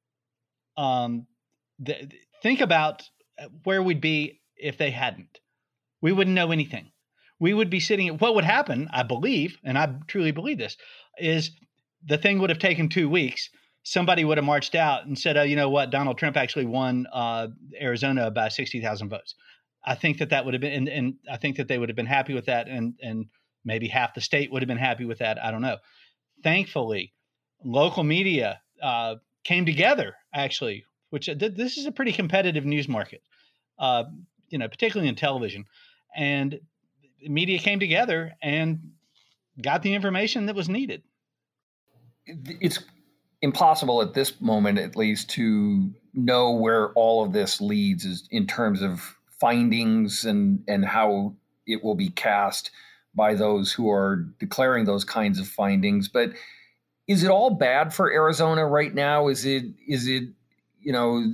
Um, 0.78 1.28
th- 1.84 2.12
think 2.42 2.62
about 2.62 3.04
uh, 3.38 3.48
where 3.64 3.82
we'd 3.82 4.02
be 4.02 4.42
if 4.58 4.78
they 4.78 4.92
hadn't. 4.92 5.40
We 6.02 6.12
wouldn't 6.12 6.36
know 6.36 6.52
anything. 6.52 6.92
We 7.40 7.54
would 7.54 7.70
be 7.70 7.80
sitting. 7.80 8.18
What 8.18 8.36
would 8.36 8.44
happen, 8.44 8.90
I 8.92 9.04
believe, 9.04 9.58
and 9.64 9.78
I 9.78 9.94
truly 10.08 10.32
believe 10.32 10.58
this, 10.58 10.78
is 11.18 11.52
the 12.06 12.18
thing 12.18 12.40
would 12.40 12.50
have 12.50 12.60
taken 12.60 12.90
two 12.90 13.10
weeks. 13.10 13.50
Somebody 13.84 14.26
would 14.26 14.38
have 14.38 14.46
marched 14.46 14.76
out 14.76 15.06
and 15.06 15.18
said, 15.18 15.38
"Oh, 15.38 15.44
you 15.44 15.56
know 15.56 15.70
what? 15.70 15.90
Donald 15.90 16.18
Trump 16.18 16.36
actually 16.36 16.66
won 16.66 17.08
uh, 17.12 17.48
Arizona 17.80 18.30
by 18.30 18.50
sixty 18.50 18.82
thousand 18.82 19.10
votes." 19.10 19.36
I 19.86 19.96
think 19.96 20.18
that 20.18 20.30
that 20.32 20.44
would 20.44 20.54
have 20.54 20.62
been, 20.62 20.74
and, 20.74 20.90
and, 20.90 21.14
I 21.32 21.38
think 21.38 21.56
that 21.56 21.70
they 21.70 21.78
would 21.78 21.88
have 21.88 21.96
been 21.96 22.06
happy 22.06 22.34
with 22.34 22.48
that, 22.48 22.68
and 22.68 22.96
and 23.02 23.28
maybe 23.64 23.88
half 23.88 24.14
the 24.14 24.22
state 24.22 24.52
would 24.52 24.62
have 24.62 24.68
been 24.68 24.78
happy 24.78 25.06
with 25.06 25.20
that. 25.20 25.42
I 25.42 25.52
don't 25.52 25.62
know. 25.62 25.78
Thankfully, 26.44 27.14
local 27.64 28.04
media 28.04 28.62
uh, 28.82 29.16
came 29.44 29.66
together 29.66 30.16
actually, 30.34 30.84
which 31.10 31.30
uh, 31.30 31.36
this 31.38 31.78
is 31.78 31.86
a 31.86 31.92
pretty 31.92 32.12
competitive 32.12 32.66
news 32.66 32.88
market, 32.88 33.22
uh, 33.80 34.04
you 34.50 34.58
know, 34.58 34.68
particularly 34.68 35.10
in 35.10 35.16
television, 35.16 35.66
and 36.16 36.60
media 37.28 37.60
came 37.60 37.80
together 37.80 38.34
and 38.42 38.92
got 39.62 39.82
the 39.82 39.94
information 39.94 40.46
that 40.46 40.56
was 40.56 40.70
needed. 40.70 41.04
It's 42.26 42.80
impossible 43.42 44.02
at 44.02 44.14
this 44.14 44.40
moment, 44.42 44.78
at 44.78 44.96
least, 44.96 45.30
to 45.32 45.92
know 46.14 46.52
where 46.52 46.90
all 46.94 47.24
of 47.24 47.34
this 47.34 47.62
leads 47.62 48.06
is 48.06 48.28
in 48.32 48.48
terms 48.48 48.82
of 48.82 49.16
findings 49.40 50.26
and 50.26 50.64
and 50.68 50.84
how 50.84 51.34
it 51.66 51.84
will 51.84 51.96
be 51.96 52.10
cast 52.10 52.72
by 53.16 53.34
those 53.34 53.72
who 53.72 53.90
are 53.90 54.28
declaring 54.40 54.86
those 54.86 55.06
kinds 55.06 55.40
of 55.40 55.48
findings 55.48 56.10
but 56.10 56.32
is 57.08 57.24
it 57.24 57.30
all 57.30 57.52
bad 57.52 57.94
for 57.94 58.12
Arizona 58.12 58.66
right 58.66 58.94
now 58.94 59.30
is 59.30 59.46
it 59.46 59.64
is 59.88 60.08
it 60.08 60.26
you 60.82 60.92
know 60.92 61.34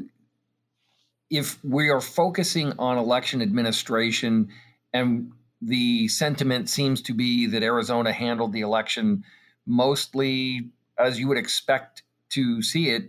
if 1.32 1.58
we 1.64 1.90
are 1.90 2.02
focusing 2.02 2.74
on 2.78 2.98
election 2.98 3.42
administration 3.42 4.50
and 4.96 5.34
the 5.62 6.08
sentiment 6.08 6.70
seems 6.70 7.02
to 7.02 7.14
be 7.14 7.48
that 7.48 7.64
Arizona 7.64 8.14
handled 8.14 8.54
the 8.54 8.62
election 8.62 9.24
mostly 9.66 10.70
as 10.98 11.20
you 11.20 11.28
would 11.28 11.38
expect 11.38 12.04
to 12.30 12.62
see 12.62 12.90
it. 12.90 13.08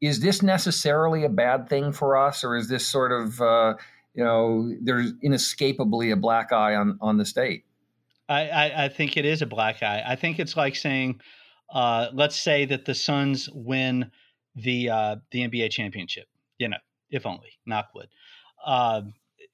Is 0.00 0.20
this 0.20 0.42
necessarily 0.42 1.24
a 1.24 1.28
bad 1.28 1.68
thing 1.68 1.92
for 1.92 2.16
us, 2.16 2.42
or 2.42 2.56
is 2.56 2.68
this 2.68 2.86
sort 2.86 3.12
of, 3.12 3.40
uh, 3.40 3.74
you 4.14 4.24
know, 4.24 4.74
there's 4.80 5.12
inescapably 5.22 6.10
a 6.10 6.16
black 6.16 6.52
eye 6.52 6.74
on, 6.74 6.98
on 7.00 7.18
the 7.18 7.24
state? 7.24 7.64
I, 8.28 8.48
I, 8.48 8.84
I 8.84 8.88
think 8.88 9.16
it 9.16 9.24
is 9.24 9.42
a 9.42 9.46
black 9.46 9.82
eye. 9.82 10.02
I 10.06 10.16
think 10.16 10.38
it's 10.38 10.56
like 10.56 10.74
saying, 10.74 11.20
uh, 11.70 12.08
let's 12.12 12.36
say 12.36 12.64
that 12.66 12.86
the 12.86 12.94
Suns 12.94 13.48
win 13.52 14.10
the 14.54 14.90
uh, 14.90 15.16
the 15.30 15.40
NBA 15.48 15.70
championship. 15.70 16.26
You 16.58 16.68
know, 16.68 16.78
if 17.10 17.26
only, 17.26 17.58
knock 17.66 17.88
wood. 17.94 18.08
Uh, 18.64 19.02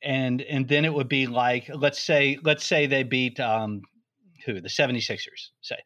and 0.05 0.43
and 0.43 0.69
then 0.69 0.85
it 0.85 0.93
would 0.93 1.09
be 1.09 1.27
like 1.27 1.71
let's 1.75 2.03
say 2.03 2.39
let's 2.43 2.65
say 2.65 2.87
they 2.87 3.03
beat 3.03 3.39
um, 3.41 3.83
who 4.47 4.61
the 4.61 4.69
76ers 4.69 5.51
say 5.61 5.77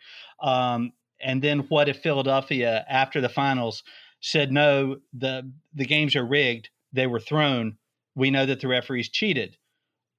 um, 0.42 0.92
and 1.20 1.42
then 1.42 1.60
what 1.68 1.88
if 1.88 1.98
philadelphia 1.98 2.84
after 2.88 3.20
the 3.20 3.28
finals 3.28 3.82
said 4.20 4.50
no 4.50 4.96
the 5.12 5.50
the 5.74 5.84
games 5.84 6.16
are 6.16 6.26
rigged. 6.26 6.70
They 6.92 7.06
were 7.06 7.20
thrown. 7.20 7.76
We 8.14 8.30
know 8.30 8.46
that 8.46 8.60
the 8.60 8.68
referees 8.68 9.08
cheated. 9.08 9.56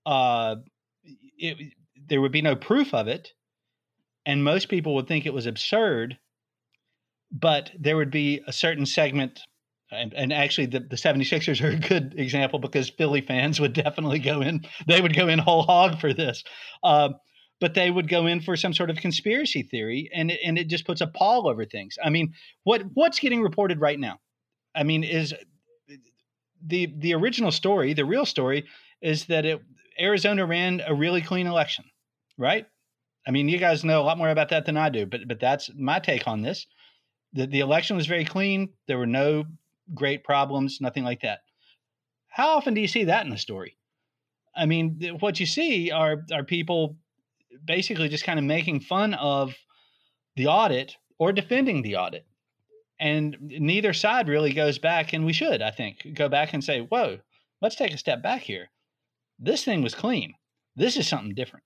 Uh, 0.05 0.57
it, 1.37 1.73
there 2.07 2.21
would 2.21 2.31
be 2.31 2.41
no 2.41 2.55
proof 2.55 2.93
of 2.93 3.07
it 3.07 3.33
and 4.25 4.43
most 4.43 4.69
people 4.69 4.95
would 4.95 5.07
think 5.07 5.25
it 5.25 5.33
was 5.33 5.45
absurd 5.45 6.17
but 7.31 7.71
there 7.77 7.97
would 7.97 8.11
be 8.11 8.41
a 8.47 8.53
certain 8.53 8.85
segment 8.85 9.41
and, 9.91 10.13
and 10.13 10.33
actually 10.33 10.67
the, 10.67 10.79
the 10.79 10.95
76ers 10.95 11.63
are 11.63 11.75
a 11.75 11.75
good 11.75 12.15
example 12.17 12.59
because 12.59 12.89
Philly 12.89 13.21
fans 13.21 13.59
would 13.59 13.73
definitely 13.73 14.19
go 14.19 14.41
in, 14.41 14.65
they 14.87 15.01
would 15.01 15.15
go 15.15 15.27
in 15.27 15.39
whole 15.39 15.63
hog 15.63 15.99
for 15.99 16.13
this. 16.13 16.43
Uh, 16.83 17.09
but 17.59 17.73
they 17.73 17.89
would 17.89 18.07
go 18.07 18.27
in 18.27 18.39
for 18.39 18.55
some 18.55 18.73
sort 18.73 18.89
of 18.89 18.97
conspiracy 18.97 19.63
theory 19.63 20.09
and, 20.13 20.31
and 20.31 20.59
it 20.59 20.67
just 20.67 20.85
puts 20.85 21.01
a 21.01 21.07
pall 21.07 21.47
over 21.47 21.65
things. 21.65 21.97
I 22.03 22.09
mean, 22.09 22.33
what 22.63 22.83
what's 22.93 23.19
getting 23.19 23.41
reported 23.41 23.81
right 23.81 23.99
now? 23.99 24.19
I 24.75 24.83
mean, 24.83 25.03
is 25.03 25.33
the 26.65 26.93
the 26.97 27.13
original 27.13 27.51
story, 27.51 27.93
the 27.93 28.05
real 28.05 28.25
story 28.25 28.65
is 29.01 29.25
that 29.25 29.45
it, 29.45 29.61
Arizona 29.99 30.45
ran 30.45 30.81
a 30.85 30.93
really 30.93 31.21
clean 31.21 31.47
election, 31.47 31.85
right? 32.37 32.67
I 33.27 33.31
mean, 33.31 33.49
you 33.49 33.57
guys 33.57 33.83
know 33.83 34.01
a 34.01 34.03
lot 34.03 34.17
more 34.17 34.29
about 34.29 34.49
that 34.49 34.65
than 34.65 34.77
I 34.77 34.89
do, 34.89 35.05
but 35.05 35.27
but 35.27 35.39
that's 35.39 35.69
my 35.75 35.99
take 35.99 36.27
on 36.27 36.41
this. 36.41 36.65
The 37.33 37.47
the 37.47 37.59
election 37.59 37.95
was 37.95 38.07
very 38.07 38.25
clean. 38.25 38.69
There 38.87 38.97
were 38.97 39.07
no 39.07 39.45
great 39.93 40.23
problems, 40.23 40.79
nothing 40.81 41.03
like 41.03 41.21
that. 41.21 41.39
How 42.27 42.49
often 42.49 42.73
do 42.73 42.81
you 42.81 42.87
see 42.87 43.05
that 43.05 43.25
in 43.25 43.31
a 43.31 43.37
story? 43.37 43.77
I 44.55 44.65
mean, 44.65 45.17
what 45.19 45.39
you 45.39 45.45
see 45.45 45.91
are 45.91 46.23
are 46.31 46.43
people 46.43 46.97
basically 47.63 48.09
just 48.09 48.23
kind 48.23 48.39
of 48.39 48.45
making 48.45 48.81
fun 48.81 49.13
of 49.13 49.55
the 50.35 50.47
audit 50.47 50.95
or 51.19 51.31
defending 51.31 51.81
the 51.81 51.95
audit. 51.95 52.25
And 52.99 53.37
neither 53.39 53.93
side 53.93 54.27
really 54.27 54.53
goes 54.53 54.79
back, 54.79 55.13
and 55.13 55.25
we 55.25 55.33
should, 55.33 55.61
I 55.61 55.69
think, 55.69 56.15
go 56.15 56.29
back 56.29 56.53
and 56.53 56.63
say, 56.63 56.79
whoa, 56.81 57.19
let's 57.61 57.75
take 57.75 57.93
a 57.93 57.97
step 57.97 58.23
back 58.23 58.41
here. 58.41 58.69
This 59.37 59.63
thing 59.63 59.83
was 59.83 59.93
clean. 59.93 60.33
This 60.75 60.97
is 60.97 61.07
something 61.07 61.35
different. 61.35 61.63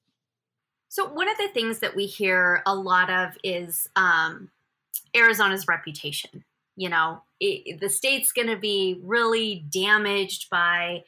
So, 0.90 1.08
one 1.08 1.30
of 1.30 1.38
the 1.38 1.48
things 1.54 1.80
that 1.80 1.96
we 1.96 2.06
hear 2.06 2.62
a 2.66 2.76
lot 2.76 3.10
of 3.10 3.38
is 3.46 3.88
um, 3.96 4.50
Arizona's 5.16 5.68
reputation 5.68 6.44
you 6.76 6.90
know 6.90 7.24
it, 7.40 7.80
the 7.80 7.90
state's 7.90 8.32
going 8.32 8.48
to 8.48 8.58
be 8.58 9.00
really 9.04 9.66
damaged 9.70 10.50
by 10.50 11.02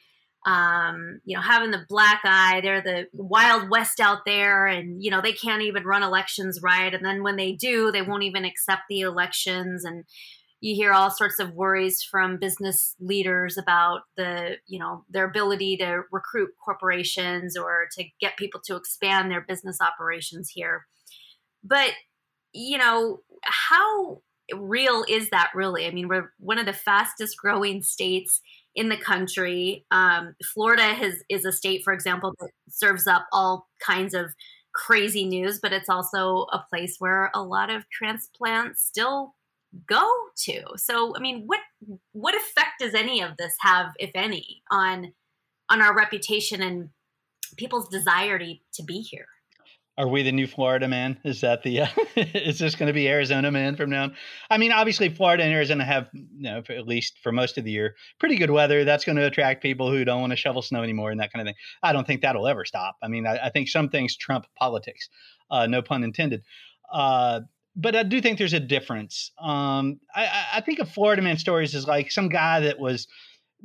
um, 0.46 1.20
you 1.24 1.36
know 1.36 1.42
having 1.42 1.70
the 1.70 1.86
black 1.88 2.20
eye. 2.24 2.60
They're 2.62 2.82
the 2.82 3.06
wild 3.12 3.70
west 3.70 4.00
out 4.00 4.24
there 4.26 4.66
and 4.66 5.02
you 5.02 5.10
know 5.10 5.20
they 5.22 5.32
can't 5.32 5.62
even 5.62 5.84
run 5.84 6.02
elections 6.02 6.60
right. 6.62 6.92
And 6.92 7.04
then 7.04 7.22
when 7.22 7.36
they 7.36 7.52
do 7.52 7.90
they 7.90 8.02
won't 8.02 8.24
even 8.24 8.44
accept 8.44 8.82
the 8.88 9.00
elections. 9.00 9.84
And 9.84 10.04
you 10.60 10.74
hear 10.74 10.92
all 10.92 11.10
sorts 11.10 11.38
of 11.38 11.54
worries 11.54 12.02
from 12.02 12.38
business 12.38 12.94
leaders 12.98 13.56
about 13.56 14.02
the 14.16 14.56
you 14.66 14.78
know 14.78 15.04
their 15.08 15.26
ability 15.26 15.76
to 15.78 16.02
recruit 16.10 16.50
corporations 16.62 17.56
or 17.56 17.86
to 17.92 18.04
get 18.20 18.36
people 18.36 18.60
to 18.64 18.76
expand 18.76 19.30
their 19.30 19.42
business 19.42 19.78
operations 19.80 20.50
here. 20.50 20.86
But 21.62 21.92
you 22.52 22.76
know 22.76 23.20
how 23.44 24.20
real 24.52 25.04
is 25.08 25.30
that 25.30 25.50
really? 25.54 25.86
I 25.86 25.90
mean, 25.90 26.08
we're 26.08 26.32
one 26.38 26.58
of 26.58 26.66
the 26.66 26.72
fastest 26.72 27.36
growing 27.36 27.82
states 27.82 28.40
in 28.74 28.88
the 28.88 28.96
country. 28.96 29.86
Um, 29.90 30.34
Florida 30.44 30.94
has, 30.94 31.22
is 31.28 31.44
a 31.44 31.52
state, 31.52 31.82
for 31.84 31.92
example, 31.92 32.34
that 32.40 32.50
serves 32.68 33.06
up 33.06 33.26
all 33.32 33.68
kinds 33.80 34.14
of 34.14 34.32
crazy 34.74 35.24
news, 35.24 35.60
but 35.60 35.72
it's 35.72 35.88
also 35.88 36.46
a 36.52 36.64
place 36.68 36.96
where 36.98 37.30
a 37.34 37.42
lot 37.42 37.70
of 37.70 37.88
transplants 37.90 38.82
still 38.82 39.34
go 39.88 40.08
to. 40.36 40.62
So, 40.76 41.16
I 41.16 41.20
mean, 41.20 41.44
what 41.46 41.60
what 42.12 42.34
effect 42.34 42.80
does 42.80 42.94
any 42.94 43.22
of 43.22 43.36
this 43.38 43.54
have, 43.60 43.92
if 43.98 44.10
any, 44.14 44.62
on 44.70 45.12
on 45.70 45.80
our 45.80 45.96
reputation 45.96 46.62
and 46.62 46.90
people's 47.56 47.88
desire 47.88 48.38
to, 48.38 48.54
to 48.74 48.82
be 48.82 49.00
here? 49.00 49.26
Are 49.96 50.08
we 50.08 50.24
the 50.24 50.32
new 50.32 50.48
Florida 50.48 50.88
man? 50.88 51.20
Is 51.24 51.42
that 51.42 51.62
the? 51.62 51.82
Uh, 51.82 51.86
is 52.16 52.58
this 52.58 52.74
going 52.74 52.88
to 52.88 52.92
be 52.92 53.08
Arizona 53.08 53.52
man 53.52 53.76
from 53.76 53.90
now 53.90 54.04
on? 54.04 54.16
I 54.50 54.58
mean, 54.58 54.72
obviously, 54.72 55.08
Florida 55.08 55.44
and 55.44 55.52
Arizona 55.52 55.84
have, 55.84 56.08
you 56.12 56.50
know, 56.50 56.62
at 56.68 56.88
least 56.88 57.20
for 57.22 57.30
most 57.30 57.58
of 57.58 57.64
the 57.64 57.70
year, 57.70 57.94
pretty 58.18 58.36
good 58.36 58.50
weather. 58.50 58.84
That's 58.84 59.04
going 59.04 59.16
to 59.16 59.26
attract 59.26 59.62
people 59.62 59.90
who 59.90 60.04
don't 60.04 60.20
want 60.20 60.32
to 60.32 60.36
shovel 60.36 60.62
snow 60.62 60.82
anymore 60.82 61.12
and 61.12 61.20
that 61.20 61.32
kind 61.32 61.40
of 61.40 61.46
thing. 61.46 61.54
I 61.82 61.92
don't 61.92 62.06
think 62.06 62.22
that'll 62.22 62.48
ever 62.48 62.64
stop. 62.64 62.96
I 63.02 63.08
mean, 63.08 63.24
I, 63.24 63.46
I 63.46 63.50
think 63.50 63.68
some 63.68 63.88
things 63.88 64.16
trump 64.16 64.46
politics. 64.58 65.08
Uh, 65.48 65.66
no 65.68 65.80
pun 65.80 66.02
intended. 66.02 66.42
Uh, 66.92 67.42
but 67.76 67.94
I 67.94 68.02
do 68.02 68.20
think 68.20 68.38
there's 68.38 68.52
a 68.52 68.60
difference. 68.60 69.30
Um, 69.38 70.00
I, 70.14 70.46
I 70.54 70.60
think 70.60 70.80
of 70.80 70.90
Florida 70.90 71.22
man 71.22 71.38
stories 71.38 71.74
as 71.74 71.86
like 71.86 72.10
some 72.10 72.28
guy 72.28 72.60
that 72.60 72.80
was 72.80 73.06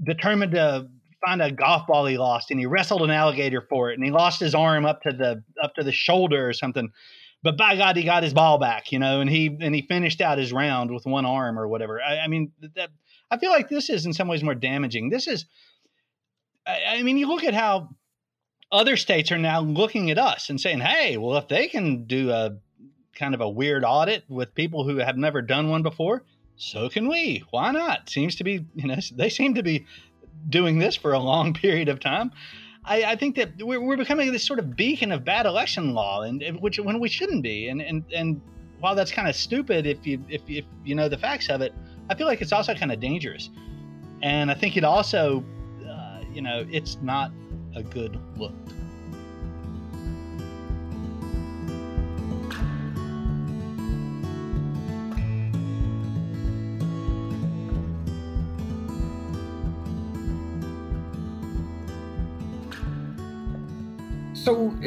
determined 0.03 0.51
to 0.53 0.87
find 1.25 1.41
a 1.41 1.51
golf 1.51 1.87
ball 1.87 2.05
he 2.05 2.17
lost 2.17 2.51
and 2.51 2.59
he 2.59 2.65
wrestled 2.65 3.01
an 3.01 3.09
alligator 3.09 3.61
for 3.61 3.91
it 3.91 3.95
and 3.95 4.03
he 4.03 4.11
lost 4.11 4.39
his 4.39 4.55
arm 4.55 4.85
up 4.85 5.01
to 5.01 5.11
the 5.11 5.43
up 5.61 5.75
to 5.75 5.83
the 5.83 5.91
shoulder 5.91 6.47
or 6.47 6.53
something. 6.53 6.91
But 7.41 7.57
by 7.57 7.75
god 7.75 7.95
he 7.95 8.03
got 8.03 8.23
his 8.23 8.33
ball 8.33 8.57
back 8.57 8.91
you 8.91 8.99
know 8.99 9.21
and 9.21 9.29
he 9.29 9.57
and 9.61 9.73
he 9.73 9.81
finished 9.81 10.21
out 10.21 10.37
his 10.37 10.51
round 10.51 10.91
with 10.91 11.05
one 11.05 11.25
arm 11.25 11.57
or 11.57 11.67
whatever. 11.67 12.01
I, 12.01 12.19
I 12.19 12.27
mean 12.27 12.51
that 12.75 12.89
i 13.31 13.37
feel 13.37 13.51
like 13.51 13.69
this 13.69 13.89
is 13.89 14.05
in 14.05 14.13
some 14.13 14.27
ways 14.27 14.43
more 14.43 14.55
damaging. 14.55 15.09
This 15.09 15.27
is 15.27 15.45
I, 16.65 16.97
I 16.97 17.03
mean 17.03 17.17
you 17.17 17.27
look 17.27 17.43
at 17.43 17.53
how 17.53 17.89
other 18.71 18.97
states 18.97 19.31
are 19.31 19.37
now 19.37 19.61
looking 19.61 20.11
at 20.11 20.17
us 20.17 20.49
and 20.49 20.59
saying 20.59 20.79
hey 20.79 21.17
well 21.17 21.37
if 21.37 21.47
they 21.47 21.67
can 21.67 22.05
do 22.05 22.31
a 22.31 22.57
kind 23.15 23.33
of 23.33 23.41
a 23.41 23.49
weird 23.49 23.83
audit 23.85 24.23
with 24.29 24.55
people 24.55 24.83
who 24.83 24.97
have 24.97 25.17
never 25.17 25.41
done 25.41 25.69
one 25.69 25.83
before 25.83 26.23
so 26.59 26.89
can 26.89 27.07
we. 27.07 27.43
Why 27.51 27.71
not? 27.71 28.09
Seems 28.09 28.35
to 28.35 28.43
be 28.43 28.65
you 28.75 28.87
know 28.87 28.97
they 29.15 29.29
seem 29.29 29.53
to 29.55 29.63
be 29.63 29.85
doing 30.47 30.79
this 30.79 30.95
for 30.95 31.13
a 31.13 31.19
long 31.19 31.53
period 31.65 31.89
of 31.89 31.99
time. 31.99 32.31
I, 32.85 33.03
I 33.03 33.15
think 33.15 33.35
that 33.35 33.51
we're, 33.59 33.81
we're, 33.81 33.97
becoming 33.97 34.31
this 34.31 34.43
sort 34.43 34.57
of 34.57 34.75
beacon 34.75 35.11
of 35.11 35.25
bad 35.25 35.45
election 35.45 35.93
law, 35.93 36.21
and 36.21 36.41
which 36.61 36.79
when 36.79 36.99
we 36.99 37.09
shouldn't 37.09 37.43
be. 37.43 37.67
And 37.67 37.81
and 37.81 38.03
and 38.15 38.41
while 38.79 38.95
that's 38.95 39.11
kind 39.11 39.27
of 39.27 39.35
stupid, 39.35 39.85
if 39.85 40.07
you 40.07 40.23
if, 40.29 40.41
if 40.47 40.65
you 40.85 40.95
know 40.95 41.09
the 41.09 41.17
facts 41.17 41.49
of 41.49 41.61
it, 41.61 41.73
I 42.09 42.15
feel 42.15 42.25
like 42.25 42.41
it's 42.41 42.53
also 42.53 42.73
kind 42.73 42.91
of 42.91 42.99
dangerous. 42.99 43.49
And 44.21 44.49
I 44.51 44.53
think 44.53 44.75
it 44.75 44.83
also, 44.83 45.43
uh, 45.87 46.21
you 46.33 46.41
know, 46.41 46.65
it's 46.71 46.97
not 47.01 47.31
a 47.75 47.83
good 47.83 48.19
look. 48.37 48.53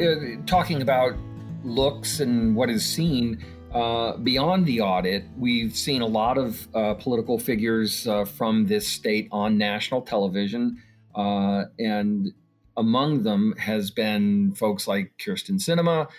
Uh, 0.03 0.35
talking 0.45 0.81
about 0.81 1.15
looks 1.63 2.19
and 2.19 2.57
what 2.57 2.69
is 2.69 2.85
seen 2.85 3.41
uh, 3.73 4.17
beyond 4.17 4.65
the 4.65 4.81
audit, 4.81 5.23
we've 5.37 5.77
seen 5.77 6.01
a 6.01 6.05
lot 6.05 6.37
of 6.37 6.67
uh, 6.75 6.93
political 6.95 7.39
figures 7.39 8.05
uh, 8.05 8.25
from 8.25 8.67
this 8.67 8.85
state 8.85 9.29
on 9.31 9.57
national 9.57 10.01
television, 10.01 10.77
uh, 11.15 11.63
and 11.79 12.33
among 12.75 13.23
them 13.23 13.53
has 13.57 13.91
been 13.91 14.53
folks 14.55 14.89
like 14.89 15.13
Kyrsten 15.19 15.57
Sinema, 15.57 16.09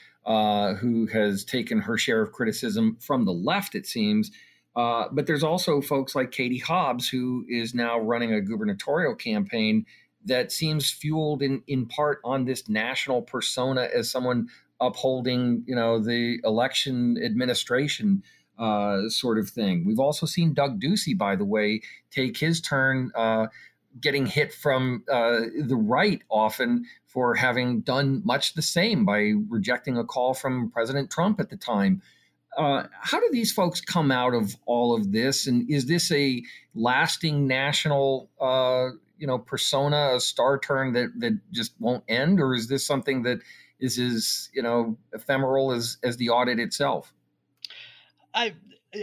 who 0.79 1.07
has 1.09 1.45
taken 1.45 1.79
her 1.81 1.99
share 1.99 2.23
of 2.23 2.33
criticism 2.33 2.97
from 3.01 3.27
the 3.27 3.33
left, 3.33 3.75
it 3.75 3.87
seems. 3.87 4.31
but 4.75 5.27
there's 5.27 5.45
also 5.45 5.83
folks 5.83 6.15
like 6.15 6.31
Katie 6.31 6.59
Hobbs, 6.59 7.07
who 7.07 7.45
is 7.51 7.75
now 7.75 7.99
running 7.99 8.33
a 8.33 8.41
gubernatorial 8.41 9.15
campaign 9.15 9.85
that 10.25 10.53
seems 10.53 10.91
fueled 10.91 11.43
in 11.43 11.63
in 11.67 11.87
part 11.87 12.21
on 12.25 12.45
this 12.45 12.69
national 12.69 13.23
persona 13.23 13.89
as 13.95 14.11
someone 14.11 14.49
upholding 14.81 15.65
you 15.67 15.75
know 15.75 15.99
the 15.99 16.41
election 16.45 17.19
administration 17.25 18.23
uh, 18.59 19.09
sort 19.09 19.39
of 19.39 19.49
thing. 19.49 19.85
We've 19.85 19.99
also 19.99 20.27
seen 20.27 20.55
Doug 20.55 20.81
Ducey, 20.81 21.17
by 21.17 21.37
the 21.37 21.45
way, 21.45 21.83
take 22.11 22.37
his 22.37 22.61
turn. 22.61 23.11
Uh, 23.15 23.49
getting 24.01 24.27
hit 24.27 24.53
from 24.53 25.05
uh, 25.11 25.41
the 25.57 25.77
right 25.77 26.23
often 26.29 26.85
for 27.07 27.35
having 27.35 27.81
done 27.81 28.23
much 28.25 28.55
the 28.55 28.63
same 28.63 29.05
by 29.05 29.33
rejecting 29.49 29.97
a 29.97 30.05
call 30.05 30.35
from 30.35 30.71
President 30.71 31.11
Trump 31.11 31.39
at 31.39 31.51
the 31.51 31.57
time. 31.57 32.03
Uh, 32.57 32.85
how 33.01 33.21
do 33.21 33.29
these 33.33 33.53
folks 33.53 33.81
come 33.81 34.11
out 34.11 34.35
of 34.35 34.57
all 34.67 34.95
of 34.95 35.13
this? 35.13 35.47
And 35.47 35.69
is 35.71 35.87
this 35.87 36.11
a 36.13 36.43
lasting 36.75 37.47
national, 37.47 38.31
uh, 38.41 38.91
you 39.19 39.27
know, 39.27 39.39
persona, 39.39 40.15
a 40.15 40.21
star 40.21 40.59
turn 40.59 40.93
that 40.95 41.11
that 41.19 41.39
just 41.53 41.73
won't 41.79 42.05
end, 42.09 42.41
or 42.41 42.55
is 42.55 42.69
this 42.69 42.87
something 42.87 43.23
that 43.23 43.39
is 43.81 43.99
as 43.99 44.51
you 44.53 44.63
know 44.63 44.97
ephemeral 45.13 45.73
as 45.73 45.99
as 46.03 46.17
the 46.17 46.31
audit 46.31 46.59
itself? 46.59 47.13
I 48.35 48.55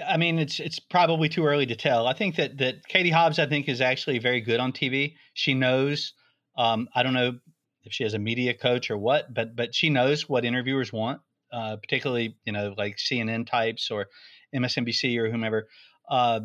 I 0.08 0.18
mean, 0.18 0.40
it's 0.40 0.60
it's 0.60 0.80
probably 0.80 1.30
too 1.30 1.46
early 1.46 1.66
to 1.68 1.76
tell. 1.76 2.08
I 2.08 2.14
think 2.14 2.36
that 2.36 2.58
that 2.58 2.88
Katie 2.88 3.10
Hobbs, 3.10 3.40
I 3.40 3.46
think, 3.46 3.68
is 3.70 3.82
actually 3.82 4.20
very 4.20 4.42
good 4.42 4.60
on 4.60 4.72
TV. 4.72 5.16
She 5.34 5.54
knows. 5.54 6.14
Um, 6.58 6.90
I 6.94 7.04
don't 7.04 7.14
know 7.14 7.40
if 7.84 7.94
she 7.94 8.04
has 8.04 8.14
a 8.14 8.20
media 8.20 8.54
coach 8.54 8.92
or 8.92 8.98
what, 8.98 9.34
but 9.34 9.56
but 9.56 9.74
she 9.74 9.90
knows 9.90 10.28
what 10.28 10.46
interviewers 10.46 10.92
want 10.92 11.22
uh, 11.52 11.76
particularly 11.78 12.38
you 12.46 12.54
know 12.54 12.74
like 12.78 12.98
CNN 12.98 13.48
types 13.48 13.92
or 13.92 14.08
MSNBC 14.56 15.18
or 15.18 15.30
whomever. 15.30 15.68
Uh, 16.10 16.42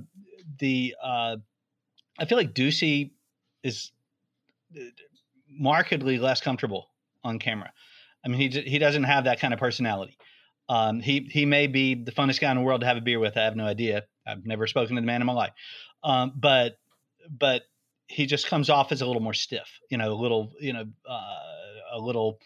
the 0.59 0.95
uh, 1.03 1.37
I 2.19 2.25
feel 2.25 2.39
like 2.39 2.55
Ducey 2.55 3.13
is 3.67 3.91
uh, 4.77 4.81
markedly 5.51 6.19
less 6.19 6.41
comfortable 6.41 6.89
on 7.25 7.39
camera. 7.39 7.73
I 8.25 8.29
mean, 8.29 8.41
he 8.41 8.61
he 8.61 8.79
doesn't 8.79 9.05
have 9.05 9.25
that 9.25 9.41
kind 9.41 9.53
of 9.53 9.61
personality. 9.61 10.17
Um, 10.69 11.01
he 11.01 11.29
he 11.31 11.47
may 11.47 11.67
be 11.67 11.95
the 11.95 12.13
funnest 12.13 12.41
guy 12.41 12.51
in 12.51 12.57
the 12.57 12.63
world 12.63 12.81
to 12.81 12.87
have 12.87 12.97
a 12.97 13.01
beer 13.01 13.19
with. 13.19 13.37
I 13.37 13.45
have 13.45 13.57
no 13.57 13.65
idea. 13.65 14.05
I've 14.27 14.45
never 14.45 14.67
spoken 14.67 14.97
to 14.97 15.01
the 15.01 15.07
man 15.07 15.21
in 15.21 15.27
my 15.27 15.33
life, 15.33 15.53
um, 16.03 16.33
but 16.35 16.79
but 17.29 17.63
he 18.09 18.27
just 18.27 18.47
comes 18.49 18.71
off 18.71 18.93
as 18.93 19.01
a 19.01 19.07
little 19.07 19.23
more 19.23 19.35
stiff. 19.35 19.81
You 19.91 19.99
know, 19.99 20.13
a 20.13 20.15
little 20.15 20.53
you 20.61 20.73
know 20.73 20.87
uh, 21.09 21.39
a 21.93 21.99
little 21.99 22.39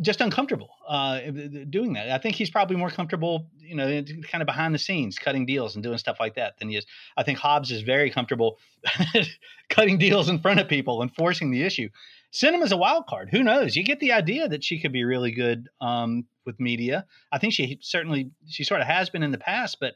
just 0.00 0.20
uncomfortable 0.20 0.70
uh, 0.88 1.20
doing 1.68 1.94
that. 1.94 2.10
I 2.10 2.18
think 2.18 2.36
he's 2.36 2.50
probably 2.50 2.76
more 2.76 2.90
comfortable, 2.90 3.50
you 3.58 3.74
know, 3.74 4.02
kind 4.30 4.42
of 4.42 4.46
behind 4.46 4.74
the 4.74 4.78
scenes, 4.78 5.18
cutting 5.18 5.46
deals 5.46 5.74
and 5.74 5.82
doing 5.82 5.98
stuff 5.98 6.18
like 6.20 6.34
that 6.36 6.58
than 6.58 6.68
he 6.68 6.76
is. 6.76 6.86
I 7.16 7.22
think 7.22 7.38
Hobbs 7.38 7.70
is 7.70 7.82
very 7.82 8.10
comfortable 8.10 8.58
cutting 9.68 9.98
deals 9.98 10.28
in 10.28 10.40
front 10.40 10.60
of 10.60 10.68
people 10.68 11.02
and 11.02 11.14
forcing 11.14 11.50
the 11.50 11.62
issue. 11.62 11.88
Sinema's 12.32 12.72
a 12.72 12.76
wild 12.76 13.06
card. 13.06 13.30
Who 13.30 13.42
knows? 13.42 13.76
You 13.76 13.84
get 13.84 14.00
the 14.00 14.12
idea 14.12 14.48
that 14.48 14.62
she 14.62 14.80
could 14.80 14.92
be 14.92 15.04
really 15.04 15.32
good 15.32 15.68
um, 15.80 16.24
with 16.44 16.60
media. 16.60 17.06
I 17.32 17.38
think 17.38 17.52
she 17.52 17.78
certainly 17.82 18.30
she 18.46 18.64
sort 18.64 18.80
of 18.80 18.86
has 18.86 19.10
been 19.10 19.22
in 19.22 19.32
the 19.32 19.38
past, 19.38 19.78
but 19.80 19.94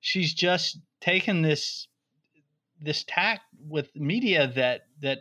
she's 0.00 0.32
just 0.32 0.78
taken 1.00 1.42
this 1.42 1.88
this 2.80 3.04
tack 3.06 3.40
with 3.68 3.94
media 3.94 4.50
that 4.54 4.82
that 5.00 5.20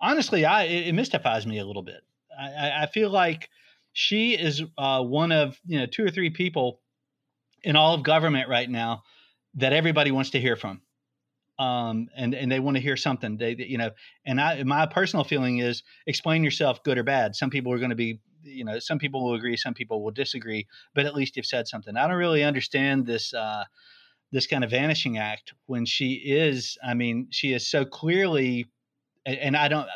honestly 0.00 0.44
I 0.44 0.64
it, 0.64 0.88
it 0.88 0.92
mystifies 0.92 1.46
me 1.46 1.58
a 1.58 1.66
little 1.66 1.82
bit. 1.82 2.02
I, 2.40 2.82
I 2.82 2.86
feel 2.86 3.10
like 3.10 3.48
she 3.92 4.32
is 4.32 4.62
uh, 4.78 5.02
one 5.02 5.32
of 5.32 5.58
you 5.66 5.78
know 5.78 5.86
two 5.86 6.04
or 6.04 6.10
three 6.10 6.30
people 6.30 6.80
in 7.62 7.76
all 7.76 7.94
of 7.94 8.02
government 8.02 8.48
right 8.48 8.68
now 8.68 9.02
that 9.54 9.72
everybody 9.72 10.10
wants 10.10 10.30
to 10.30 10.40
hear 10.40 10.56
from, 10.56 10.80
um, 11.58 12.08
and 12.16 12.34
and 12.34 12.50
they 12.50 12.60
want 12.60 12.76
to 12.76 12.82
hear 12.82 12.96
something. 12.96 13.36
They 13.36 13.56
you 13.58 13.78
know, 13.78 13.90
and 14.24 14.40
I 14.40 14.62
my 14.62 14.86
personal 14.86 15.24
feeling 15.24 15.58
is 15.58 15.82
explain 16.06 16.44
yourself, 16.44 16.82
good 16.82 16.98
or 16.98 17.02
bad. 17.02 17.34
Some 17.34 17.50
people 17.50 17.72
are 17.72 17.78
going 17.78 17.90
to 17.90 17.96
be 17.96 18.20
you 18.42 18.64
know 18.64 18.78
some 18.78 18.98
people 18.98 19.24
will 19.24 19.34
agree, 19.34 19.56
some 19.56 19.74
people 19.74 20.02
will 20.02 20.12
disagree, 20.12 20.66
but 20.94 21.06
at 21.06 21.14
least 21.14 21.36
you've 21.36 21.46
said 21.46 21.68
something. 21.68 21.96
I 21.96 22.06
don't 22.06 22.16
really 22.16 22.44
understand 22.44 23.06
this. 23.06 23.34
Uh, 23.34 23.64
this 24.32 24.46
kind 24.46 24.62
of 24.62 24.70
vanishing 24.70 25.18
act 25.18 25.54
when 25.66 25.84
she 25.84 26.12
is 26.12 26.78
i 26.84 26.94
mean 26.94 27.26
she 27.30 27.52
is 27.52 27.68
so 27.68 27.84
clearly 27.84 28.66
and 29.26 29.56
i 29.56 29.66
don't 29.66 29.88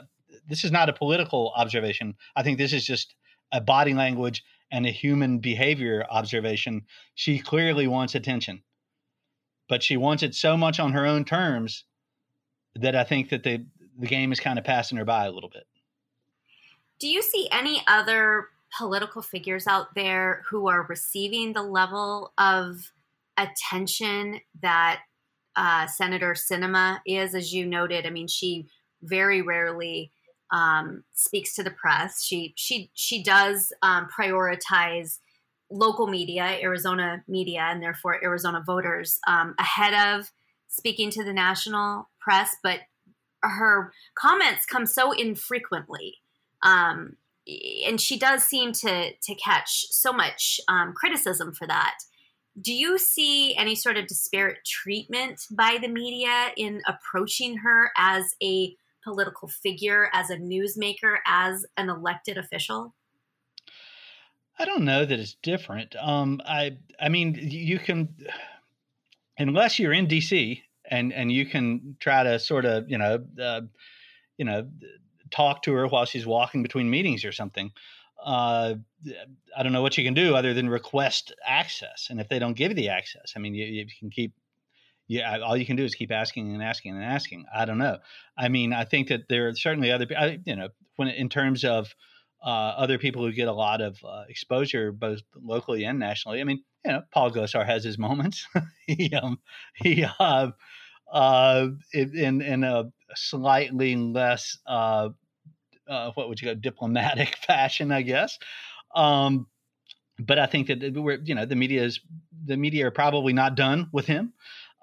this 0.48 0.64
is 0.64 0.72
not 0.72 0.88
a 0.88 0.92
political 0.92 1.52
observation. 1.56 2.14
I 2.36 2.42
think 2.42 2.58
this 2.58 2.72
is 2.72 2.84
just 2.84 3.14
a 3.52 3.60
body 3.60 3.94
language 3.94 4.42
and 4.70 4.86
a 4.86 4.90
human 4.90 5.38
behavior 5.38 6.04
observation. 6.10 6.82
She 7.14 7.38
clearly 7.38 7.86
wants 7.86 8.14
attention, 8.14 8.62
but 9.68 9.82
she 9.82 9.96
wants 9.96 10.22
it 10.22 10.34
so 10.34 10.56
much 10.56 10.80
on 10.80 10.92
her 10.92 11.06
own 11.06 11.24
terms 11.24 11.84
that 12.74 12.96
I 12.96 13.04
think 13.04 13.30
that 13.30 13.42
the 13.42 13.64
the 13.96 14.06
game 14.06 14.32
is 14.32 14.40
kind 14.40 14.58
of 14.58 14.64
passing 14.64 14.98
her 14.98 15.04
by 15.04 15.26
a 15.26 15.30
little 15.30 15.48
bit. 15.48 15.66
Do 16.98 17.08
you 17.08 17.22
see 17.22 17.48
any 17.52 17.82
other 17.86 18.48
political 18.76 19.22
figures 19.22 19.68
out 19.68 19.94
there 19.94 20.42
who 20.48 20.68
are 20.68 20.86
receiving 20.88 21.52
the 21.52 21.62
level 21.62 22.32
of 22.36 22.92
attention 23.36 24.40
that 24.60 25.02
uh, 25.54 25.86
Senator 25.86 26.34
Sinema 26.34 26.98
is? 27.06 27.36
As 27.36 27.52
you 27.52 27.66
noted, 27.66 28.04
I 28.04 28.10
mean, 28.10 28.26
she 28.26 28.66
very 29.02 29.42
rarely 29.42 30.10
um, 30.50 31.04
speaks 31.12 31.54
to 31.56 31.62
the 31.62 31.70
press. 31.70 32.22
She 32.22 32.52
she 32.56 32.90
she 32.94 33.22
does 33.22 33.72
um, 33.82 34.08
prioritize 34.16 35.18
local 35.70 36.06
media, 36.06 36.58
Arizona 36.62 37.24
media, 37.26 37.62
and 37.62 37.82
therefore 37.82 38.22
Arizona 38.22 38.62
voters 38.64 39.18
um, 39.26 39.54
ahead 39.58 39.94
of 39.94 40.30
speaking 40.68 41.10
to 41.10 41.24
the 41.24 41.32
national 41.32 42.08
press. 42.20 42.56
But 42.62 42.80
her 43.42 43.92
comments 44.14 44.66
come 44.66 44.86
so 44.86 45.12
infrequently, 45.12 46.16
um, 46.62 47.16
and 47.86 48.00
she 48.00 48.18
does 48.18 48.44
seem 48.44 48.72
to 48.72 49.12
to 49.12 49.34
catch 49.34 49.86
so 49.90 50.12
much 50.12 50.60
um, 50.68 50.92
criticism 50.92 51.52
for 51.52 51.66
that. 51.66 51.96
Do 52.60 52.72
you 52.72 52.98
see 52.98 53.56
any 53.56 53.74
sort 53.74 53.96
of 53.96 54.06
disparate 54.06 54.64
treatment 54.64 55.46
by 55.50 55.78
the 55.80 55.88
media 55.88 56.52
in 56.56 56.82
approaching 56.86 57.56
her 57.58 57.90
as 57.96 58.36
a 58.40 58.76
political 59.04 59.48
figure, 59.48 60.08
as 60.12 60.30
a 60.30 60.36
newsmaker, 60.36 61.18
as 61.26 61.64
an 61.76 61.90
elected 61.90 62.38
official? 62.38 62.94
I 64.58 64.64
don't 64.64 64.84
know 64.84 65.04
that 65.04 65.18
it's 65.18 65.34
different. 65.42 65.94
Um, 65.96 66.40
I 66.46 66.78
I 67.00 67.08
mean, 67.08 67.36
you 67.40 67.78
can, 67.78 68.14
unless 69.38 69.78
you're 69.78 69.92
in 69.92 70.06
DC 70.06 70.62
and 70.86 71.12
and 71.12 71.32
you 71.32 71.46
can 71.46 71.96
try 72.00 72.22
to 72.22 72.38
sort 72.38 72.64
of 72.64 72.88
you 72.88 72.98
know 72.98 73.24
uh, 73.40 73.62
you 74.36 74.44
know 74.44 74.68
talk 75.30 75.62
to 75.62 75.72
her 75.72 75.86
while 75.88 76.04
she's 76.04 76.26
walking 76.26 76.62
between 76.62 76.88
meetings 76.88 77.24
or 77.24 77.32
something. 77.32 77.72
Uh, 78.24 78.76
I 79.56 79.62
don't 79.62 79.72
know 79.72 79.82
what 79.82 79.98
you 79.98 80.04
can 80.04 80.14
do 80.14 80.34
other 80.34 80.54
than 80.54 80.68
request 80.68 81.34
access, 81.44 82.08
and 82.10 82.20
if 82.20 82.28
they 82.28 82.38
don't 82.38 82.54
give 82.54 82.70
you 82.70 82.76
the 82.76 82.88
access, 82.88 83.34
I 83.36 83.40
mean, 83.40 83.54
you, 83.54 83.66
you 83.66 83.86
can 83.98 84.08
keep 84.10 84.32
yeah, 85.06 85.38
all 85.40 85.56
you 85.56 85.66
can 85.66 85.76
do 85.76 85.84
is 85.84 85.94
keep 85.94 86.10
asking 86.10 86.52
and 86.52 86.62
asking 86.62 86.94
and 86.94 87.04
asking. 87.04 87.44
I 87.54 87.64
don't 87.64 87.78
know. 87.78 87.98
I 88.38 88.48
mean, 88.48 88.72
I 88.72 88.84
think 88.84 89.08
that 89.08 89.28
there 89.28 89.48
are 89.48 89.54
certainly 89.54 89.90
other, 89.90 90.06
you 90.44 90.56
know, 90.56 90.68
when 90.96 91.08
in 91.08 91.28
terms 91.28 91.64
of 91.64 91.94
uh, 92.44 92.74
other 92.76 92.98
people 92.98 93.22
who 93.22 93.32
get 93.32 93.48
a 93.48 93.52
lot 93.52 93.80
of 93.80 93.98
uh, 94.04 94.24
exposure 94.28 94.92
both 94.92 95.20
locally 95.34 95.84
and 95.84 95.98
nationally. 95.98 96.40
I 96.40 96.44
mean, 96.44 96.62
you 96.84 96.92
know, 96.92 97.02
Paul 97.12 97.30
Gosar 97.30 97.64
has 97.64 97.84
his 97.84 97.98
moments. 97.98 98.46
he 98.86 99.14
um, 99.14 99.38
he 99.74 100.04
uh, 100.20 100.50
uh, 101.10 101.68
in 101.92 102.42
in 102.42 102.64
a 102.64 102.84
slightly 103.14 103.96
less 103.96 104.58
uh, 104.66 105.08
uh, 105.88 106.10
what 106.14 106.28
would 106.28 106.40
you 106.40 106.48
go 106.48 106.54
diplomatic 106.54 107.36
fashion, 107.46 107.90
I 107.92 108.02
guess. 108.02 108.38
Um, 108.94 109.46
but 110.18 110.38
I 110.38 110.46
think 110.46 110.68
that 110.68 110.92
we're 110.94 111.20
you 111.24 111.34
know 111.34 111.46
the 111.46 111.56
media 111.56 111.82
is 111.82 112.00
the 112.44 112.56
media 112.56 112.86
are 112.86 112.92
probably 112.92 113.32
not 113.32 113.56
done 113.56 113.88
with 113.92 114.06
him. 114.06 114.34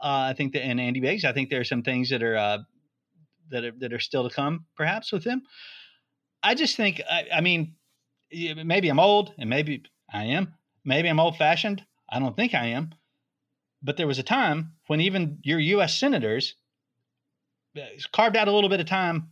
Uh, 0.02 0.30
I 0.30 0.34
think 0.34 0.54
that 0.54 0.64
and 0.64 0.80
Andy 0.80 1.00
Biggs, 1.00 1.26
I 1.26 1.32
think 1.32 1.50
there 1.50 1.62
are 1.62 1.66
some 1.66 1.84
things 1.84 2.10
that 2.10 2.24
are 2.24 2.36
uh, 2.36 2.58
that 3.50 3.64
are 3.64 3.72
that 3.80 3.94
are 3.94 4.00
still 4.00 4.28
to 4.28 4.34
come, 4.34 4.66
perhaps 4.76 5.12
with 5.12 5.24
him. 5.24 5.44
I 6.44 6.56
just 6.56 6.76
think, 6.76 7.02
I, 7.10 7.28
I 7.36 7.42
mean, 7.42 7.76
maybe 8.32 8.90
I'm 8.90 9.00
old, 9.00 9.34
and 9.38 9.50
maybe 9.50 9.84
I 10.12 10.26
am. 10.26 10.56
Maybe 10.84 11.08
I'm 11.08 11.20
old 11.20 11.38
fashioned. 11.38 11.84
I 12.10 12.20
don't 12.20 12.36
think 12.36 12.56
I 12.56 12.68
am. 12.68 12.96
But 13.84 13.98
there 13.98 14.08
was 14.08 14.18
a 14.18 14.24
time 14.24 14.74
when 14.88 15.02
even 15.02 15.40
your 15.44 15.60
U.S. 15.60 15.98
senators 15.98 16.56
uh, 17.78 17.82
carved 18.12 18.38
out 18.38 18.48
a 18.48 18.52
little 18.52 18.70
bit 18.70 18.80
of 18.80 18.88
time 18.88 19.32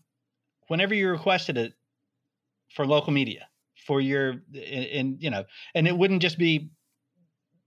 whenever 0.67 0.93
you 0.93 1.09
requested 1.09 1.57
it 1.57 1.73
for 2.75 2.85
local 2.85 3.11
media 3.11 3.47
for 3.85 3.99
your 3.99 4.29
and, 4.53 4.85
and 4.85 5.17
you 5.23 5.29
know 5.29 5.43
and 5.73 5.87
it 5.87 5.97
wouldn't 5.97 6.21
just 6.21 6.37
be 6.37 6.69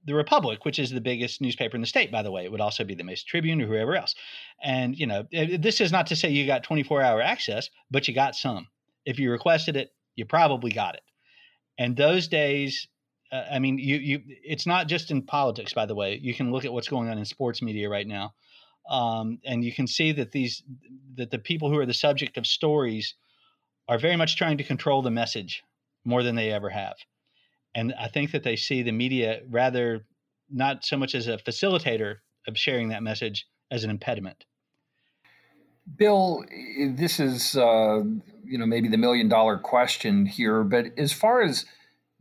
the 0.04 0.14
Republic, 0.14 0.64
which 0.64 0.78
is 0.78 0.90
the 0.90 1.00
biggest 1.00 1.40
newspaper 1.40 1.76
in 1.76 1.80
the 1.80 1.86
state, 1.86 2.10
by 2.10 2.22
the 2.22 2.30
way. 2.30 2.44
It 2.44 2.52
would 2.52 2.60
also 2.60 2.84
be 2.84 2.94
the 2.94 3.04
Mesa 3.04 3.24
Tribune 3.24 3.60
or 3.60 3.66
whoever 3.66 3.96
else. 3.96 4.14
And, 4.62 4.98
you 4.98 5.06
know, 5.06 5.26
this 5.30 5.80
is 5.80 5.92
not 5.92 6.08
to 6.08 6.16
say 6.16 6.30
you 6.30 6.46
got 6.46 6.64
24 6.64 7.02
hour 7.02 7.22
access, 7.22 7.70
but 7.90 8.08
you 8.08 8.14
got 8.14 8.34
some. 8.34 8.68
If 9.04 9.18
you 9.18 9.30
requested 9.30 9.76
it, 9.76 9.92
you 10.16 10.24
probably 10.24 10.72
got 10.72 10.94
it. 10.94 11.02
And 11.78 11.96
those 11.96 12.28
days, 12.28 12.86
uh, 13.30 13.44
I 13.50 13.58
mean, 13.58 13.78
you, 13.78 13.96
you, 13.96 14.22
it's 14.26 14.66
not 14.66 14.88
just 14.88 15.10
in 15.10 15.22
politics, 15.22 15.72
by 15.72 15.86
the 15.86 15.94
way. 15.94 16.18
You 16.20 16.34
can 16.34 16.52
look 16.52 16.64
at 16.64 16.72
what's 16.72 16.88
going 16.88 17.08
on 17.08 17.18
in 17.18 17.24
sports 17.24 17.62
media 17.62 17.88
right 17.88 18.06
now. 18.06 18.34
Um, 18.90 19.38
and 19.44 19.64
you 19.64 19.72
can 19.72 19.86
see 19.86 20.12
that 20.12 20.32
these, 20.32 20.62
that 21.14 21.30
the 21.30 21.38
people 21.38 21.70
who 21.70 21.78
are 21.78 21.86
the 21.86 21.94
subject 21.94 22.36
of 22.36 22.46
stories 22.46 23.14
are 23.88 23.98
very 23.98 24.16
much 24.16 24.36
trying 24.36 24.58
to 24.58 24.64
control 24.64 25.02
the 25.02 25.10
message 25.10 25.62
more 26.04 26.22
than 26.22 26.34
they 26.34 26.50
ever 26.50 26.68
have 26.68 26.96
and 27.74 27.94
I 27.98 28.08
think 28.08 28.32
that 28.32 28.42
they 28.42 28.56
see 28.56 28.82
the 28.82 28.92
media 28.92 29.40
rather 29.48 30.06
not 30.50 30.85
so 30.85 30.96
much 30.96 31.14
as 31.14 31.28
a 31.28 31.38
facilitator 31.38 32.16
of 32.46 32.58
sharing 32.58 32.88
that 32.88 33.02
message 33.02 33.46
as 33.70 33.85
an 33.85 33.90
impediment. 33.90 34.44
Bill, 35.96 36.44
this 36.90 37.18
is 37.18 37.56
uh, 37.56 38.02
you 38.44 38.58
know 38.58 38.66
maybe 38.66 38.88
the 38.88 38.96
million 38.96 39.28
dollar 39.28 39.58
question 39.58 40.26
here, 40.26 40.62
but 40.62 40.87
as 40.96 41.12
far 41.12 41.42
as 41.42 41.64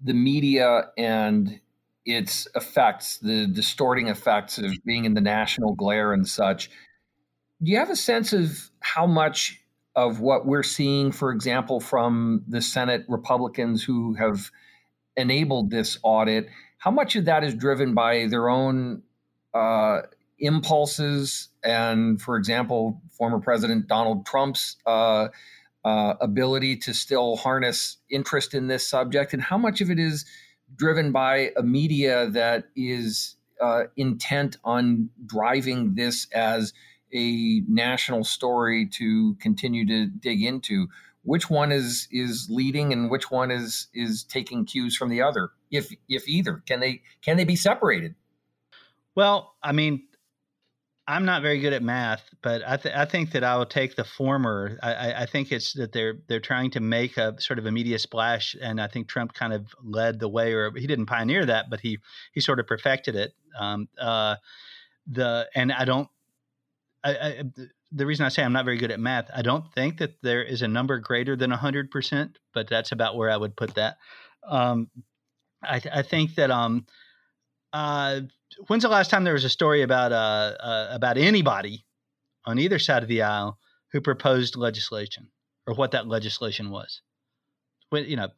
the 0.03 0.13
media 0.13 0.89
and 0.97 1.59
its 2.05 2.47
effects, 2.55 3.19
the 3.19 3.45
distorting 3.45 4.07
effects 4.07 4.57
of 4.57 4.71
being 4.83 5.05
in 5.05 5.13
the 5.13 5.21
national 5.21 5.75
glare 5.75 6.13
and 6.13 6.27
such, 6.27 6.71
do 7.61 7.71
you 7.71 7.77
have 7.77 7.91
a 7.91 7.95
sense 7.95 8.33
of 8.33 8.71
how 8.79 9.05
much 9.05 9.59
of 9.95 10.21
what 10.21 10.47
we're 10.47 10.63
seeing, 10.63 11.11
for 11.11 11.31
example, 11.31 11.79
from 11.79 12.43
the 12.47 12.61
Senate 12.61 13.05
Republicans 13.07 13.83
who 13.83 14.13
have 14.15 14.49
enabled 15.21 15.69
this 15.69 15.97
audit, 16.03 16.47
how 16.77 16.91
much 16.91 17.15
of 17.15 17.25
that 17.25 17.43
is 17.43 17.53
driven 17.55 17.93
by 17.93 18.27
their 18.27 18.49
own 18.49 19.03
uh, 19.53 20.01
impulses 20.39 21.49
and, 21.63 22.21
for 22.21 22.35
example, 22.35 23.01
former 23.17 23.39
President 23.39 23.87
Donald 23.87 24.25
Trump's 24.25 24.77
uh, 24.85 25.27
uh, 25.85 26.13
ability 26.19 26.75
to 26.77 26.93
still 26.93 27.37
harness 27.37 27.97
interest 28.09 28.53
in 28.53 28.67
this 28.67 28.87
subject, 28.87 29.33
and 29.33 29.41
how 29.41 29.57
much 29.57 29.81
of 29.81 29.89
it 29.89 29.99
is 29.99 30.25
driven 30.75 31.11
by 31.11 31.51
a 31.57 31.63
media 31.63 32.29
that 32.29 32.65
is 32.75 33.35
uh, 33.61 33.83
intent 33.95 34.57
on 34.63 35.09
driving 35.25 35.95
this 35.95 36.27
as 36.33 36.73
a 37.13 37.61
national 37.67 38.23
story 38.23 38.87
to 38.87 39.35
continue 39.35 39.85
to 39.85 40.07
dig 40.07 40.41
into. 40.43 40.87
Which 41.23 41.49
one 41.49 41.71
is 41.71 42.07
is 42.11 42.47
leading, 42.49 42.93
and 42.93 43.11
which 43.11 43.29
one 43.29 43.51
is 43.51 43.87
is 43.93 44.23
taking 44.23 44.65
cues 44.65 44.95
from 44.95 45.09
the 45.09 45.21
other? 45.21 45.51
If 45.69 45.93
if 46.09 46.27
either, 46.27 46.63
can 46.65 46.79
they 46.79 47.01
can 47.21 47.37
they 47.37 47.45
be 47.45 47.55
separated? 47.55 48.15
Well, 49.15 49.55
I 49.61 49.71
mean, 49.71 50.03
I'm 51.07 51.25
not 51.25 51.41
very 51.41 51.59
good 51.59 51.73
at 51.73 51.83
math, 51.83 52.23
but 52.41 52.61
I, 52.65 52.77
th- 52.77 52.95
I 52.95 53.05
think 53.05 53.31
that 53.31 53.43
I 53.43 53.57
will 53.57 53.65
take 53.65 53.95
the 53.95 54.03
former. 54.03 54.79
I, 54.81 55.13
I, 55.13 55.25
think 55.25 55.51
it's 55.51 55.73
that 55.73 55.91
they're 55.91 56.15
they're 56.27 56.39
trying 56.39 56.71
to 56.71 56.79
make 56.79 57.17
a 57.17 57.35
sort 57.41 57.59
of 57.59 57.65
a 57.65 57.71
media 57.71 57.99
splash, 57.99 58.55
and 58.61 58.79
I 58.79 58.87
think 58.87 59.09
Trump 59.09 59.33
kind 59.33 59.51
of 59.51 59.65
led 59.83 60.19
the 60.19 60.29
way, 60.29 60.53
or 60.53 60.71
he 60.73 60.87
didn't 60.87 61.07
pioneer 61.07 61.45
that, 61.45 61.69
but 61.69 61.81
he 61.81 61.97
he 62.33 62.39
sort 62.39 62.59
of 62.59 62.67
perfected 62.67 63.15
it. 63.15 63.33
Um, 63.59 63.89
uh, 63.99 64.35
the 65.05 65.49
and 65.53 65.71
I 65.73 65.85
don't. 65.85 66.07
I, 67.03 67.11
I, 67.11 67.43
the 67.91 68.05
reason 68.05 68.25
I 68.25 68.29
say 68.29 68.43
I'm 68.43 68.53
not 68.53 68.65
very 68.65 68.77
good 68.77 68.91
at 68.91 68.99
math, 68.99 69.29
I 69.35 69.41
don't 69.41 69.65
think 69.73 69.97
that 69.99 70.21
there 70.21 70.43
is 70.43 70.61
a 70.61 70.67
number 70.67 70.97
greater 70.99 71.35
than 71.35 71.51
100%, 71.51 72.35
but 72.53 72.69
that's 72.69 72.91
about 72.91 73.17
where 73.17 73.29
I 73.29 73.37
would 73.37 73.55
put 73.55 73.75
that. 73.75 73.97
Um, 74.47 74.89
I, 75.63 75.81
I 75.93 76.01
think 76.01 76.35
that 76.35 76.51
um, 76.51 76.85
uh, 77.73 78.21
when's 78.67 78.83
the 78.83 78.89
last 78.89 79.09
time 79.09 79.23
there 79.23 79.33
was 79.33 79.43
a 79.43 79.49
story 79.49 79.81
about 79.81 80.11
uh, 80.11 80.55
uh, 80.59 80.87
about 80.91 81.17
anybody 81.17 81.85
on 82.45 82.59
either 82.59 82.79
side 82.79 83.03
of 83.03 83.09
the 83.09 83.21
aisle 83.21 83.59
who 83.91 84.01
proposed 84.01 84.55
legislation 84.55 85.29
or 85.67 85.75
what 85.75 85.91
that 85.91 86.07
legislation 86.07 86.71
was? 86.71 87.01
When, 87.89 88.05
you 88.05 88.15
know, 88.15 88.29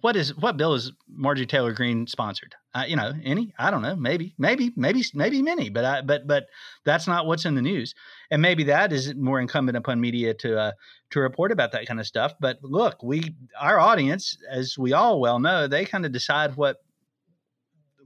what 0.00 0.16
is 0.16 0.36
what 0.36 0.56
bill 0.56 0.74
is 0.74 0.92
Marjorie 1.08 1.46
Taylor 1.46 1.72
Greene 1.72 2.06
sponsored? 2.06 2.54
Uh, 2.74 2.84
you 2.86 2.96
know, 2.96 3.12
any? 3.24 3.52
I 3.58 3.70
don't 3.70 3.82
know. 3.82 3.96
Maybe, 3.96 4.34
maybe, 4.38 4.72
maybe, 4.76 5.04
maybe 5.14 5.42
many. 5.42 5.70
But 5.70 5.84
I, 5.84 6.00
but 6.02 6.26
but 6.26 6.46
that's 6.84 7.06
not 7.06 7.26
what's 7.26 7.44
in 7.44 7.54
the 7.54 7.62
news, 7.62 7.94
and 8.30 8.40
maybe 8.40 8.64
that 8.64 8.92
is 8.92 9.14
more 9.14 9.40
incumbent 9.40 9.76
upon 9.76 10.00
media 10.00 10.34
to 10.34 10.58
uh, 10.58 10.72
to 11.10 11.20
report 11.20 11.52
about 11.52 11.72
that 11.72 11.86
kind 11.86 12.00
of 12.00 12.06
stuff. 12.06 12.34
But 12.40 12.58
look, 12.62 13.02
we 13.02 13.34
our 13.60 13.78
audience, 13.78 14.36
as 14.50 14.76
we 14.78 14.92
all 14.92 15.20
well 15.20 15.38
know, 15.38 15.66
they 15.66 15.84
kind 15.84 16.06
of 16.06 16.12
decide 16.12 16.56
what 16.56 16.76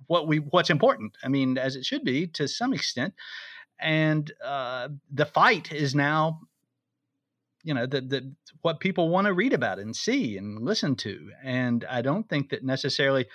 what 0.07 0.27
we 0.27 0.39
what's 0.39 0.71
important. 0.71 1.13
I 1.23 1.29
mean, 1.29 1.59
as 1.59 1.77
it 1.77 1.85
should 1.85 2.05
be 2.05 2.27
to 2.29 2.49
some 2.49 2.73
extent. 2.73 3.15
And 3.79 4.33
uh, 4.43 4.89
the 5.13 5.27
fight 5.27 5.71
is 5.71 5.95
now, 5.95 6.41
you 7.67 7.75
know, 7.75 7.85
the 7.85 8.01
the 8.01 8.33
what 8.63 8.79
people 8.79 9.09
want 9.09 9.27
to 9.27 9.35
read 9.35 9.53
about 9.53 9.81
and 9.81 9.95
see 9.95 10.39
and 10.39 10.63
listen 10.63 10.95
to. 10.95 11.33
And 11.43 11.85
I 11.91 12.01
don't 12.01 12.29
think 12.29 12.51
that 12.51 12.65
necessarily. 12.65 13.27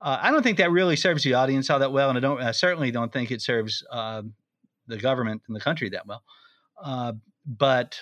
Uh, 0.00 0.18
I 0.20 0.30
don't 0.30 0.42
think 0.42 0.58
that 0.58 0.70
really 0.70 0.96
serves 0.96 1.24
the 1.24 1.34
audience 1.34 1.70
all 1.70 1.78
that 1.78 1.92
well, 1.92 2.08
and 2.08 2.18
I 2.18 2.20
don't. 2.20 2.42
I 2.42 2.50
certainly 2.50 2.90
don't 2.90 3.12
think 3.12 3.30
it 3.30 3.40
serves 3.40 3.84
uh, 3.90 4.22
the 4.88 4.96
government 4.96 5.42
and 5.46 5.54
the 5.54 5.60
country 5.60 5.88
that 5.90 6.06
well. 6.08 6.24
Uh, 6.82 7.12
but 7.46 8.00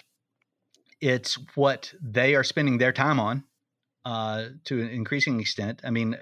it's 1.00 1.38
what 1.54 1.92
they 2.02 2.34
are 2.34 2.44
spending 2.44 2.78
their 2.78 2.92
time 2.92 3.20
on 3.20 3.44
uh, 4.06 4.46
to 4.64 4.80
an 4.80 4.88
increasing 4.88 5.40
extent. 5.40 5.82
I 5.84 5.90
mean, 5.90 6.16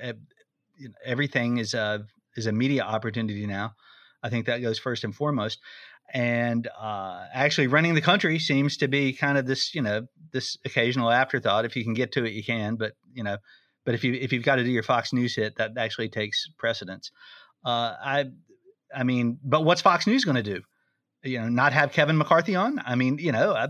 everything 1.05 1.59
is 1.59 1.75
a 1.75 2.07
is 2.37 2.47
a 2.47 2.53
media 2.53 2.83
opportunity 2.83 3.47
now. 3.47 3.75
I 4.21 4.31
think 4.31 4.47
that 4.47 4.63
goes 4.63 4.81
first 4.81 5.05
and 5.05 5.15
foremost. 5.15 5.61
And 6.13 6.69
uh, 6.79 7.27
actually, 7.33 7.67
running 7.67 7.95
the 7.95 8.01
country 8.01 8.39
seems 8.39 8.77
to 8.79 8.89
be 8.89 9.13
kind 9.13 9.37
of 9.37 9.47
this, 9.47 9.75
you 9.75 9.83
know, 9.83 10.07
this 10.33 10.57
occasional 10.65 11.11
afterthought. 11.11 11.65
If 11.65 11.77
you 11.77 11.85
can 11.85 11.95
get 11.95 12.13
to 12.13 12.25
it, 12.25 12.33
you 12.33 12.45
can. 12.45 12.77
But 12.77 12.93
you 13.13 13.25
know, 13.25 13.39
but 13.85 13.95
if 13.95 14.05
you 14.05 14.15
if 14.15 14.33
you've 14.33 14.45
got 14.45 14.57
to 14.57 14.65
do 14.65 14.71
your 14.71 14.83
Fox 14.83 15.13
News 15.13 15.35
hit, 15.35 15.57
that 15.57 15.73
actually 15.77 16.09
takes 16.09 16.49
precedence. 16.59 17.11
Uh, 17.65 17.95
I, 18.03 18.25
I 18.95 19.05
mean, 19.05 19.39
but 19.43 19.65
what's 19.65 19.81
Fox 19.81 20.07
News 20.07 20.25
going 20.25 20.37
to 20.37 20.43
do? 20.43 20.63
You 21.23 21.41
know, 21.41 21.49
not 21.49 21.73
have 21.73 21.93
Kevin 21.93 22.19
McCarthy 22.19 22.55
on? 22.55 22.81
I 22.85 22.95
mean, 22.95 23.19
you 23.19 23.33
know, 23.33 23.55
I, 23.55 23.69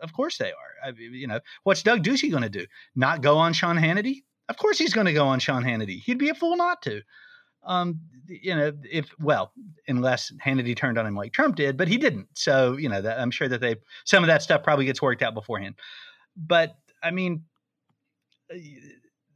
of 0.00 0.12
course 0.12 0.38
they 0.38 0.50
are. 0.50 0.88
I, 0.88 0.92
you 0.96 1.26
know, 1.26 1.40
what's 1.64 1.82
Doug 1.82 2.02
Ducey 2.02 2.30
going 2.30 2.44
to 2.44 2.48
do? 2.48 2.66
Not 2.94 3.22
go 3.22 3.38
on 3.38 3.52
Sean 3.52 3.76
Hannity? 3.76 4.22
Of 4.48 4.56
course 4.56 4.78
he's 4.78 4.94
going 4.94 5.06
to 5.06 5.12
go 5.12 5.26
on 5.26 5.40
Sean 5.40 5.64
Hannity. 5.64 6.00
He'd 6.00 6.18
be 6.18 6.28
a 6.28 6.34
fool 6.34 6.56
not 6.56 6.82
to. 6.82 7.02
Um, 7.66 8.00
you 8.28 8.54
know, 8.54 8.72
if 8.90 9.10
well, 9.20 9.52
unless 9.86 10.32
Hannity 10.44 10.76
turned 10.76 10.98
on 10.98 11.06
him 11.06 11.14
like 11.14 11.32
Trump 11.32 11.56
did, 11.56 11.76
but 11.76 11.88
he 11.88 11.96
didn't. 11.96 12.28
So 12.34 12.76
you 12.76 12.88
know, 12.88 13.00
that, 13.00 13.18
I'm 13.18 13.30
sure 13.30 13.48
that 13.48 13.60
they 13.60 13.76
some 14.04 14.22
of 14.22 14.28
that 14.28 14.42
stuff 14.42 14.62
probably 14.62 14.84
gets 14.84 15.02
worked 15.02 15.22
out 15.22 15.34
beforehand. 15.34 15.76
But 16.36 16.76
I 17.02 17.10
mean, 17.10 17.44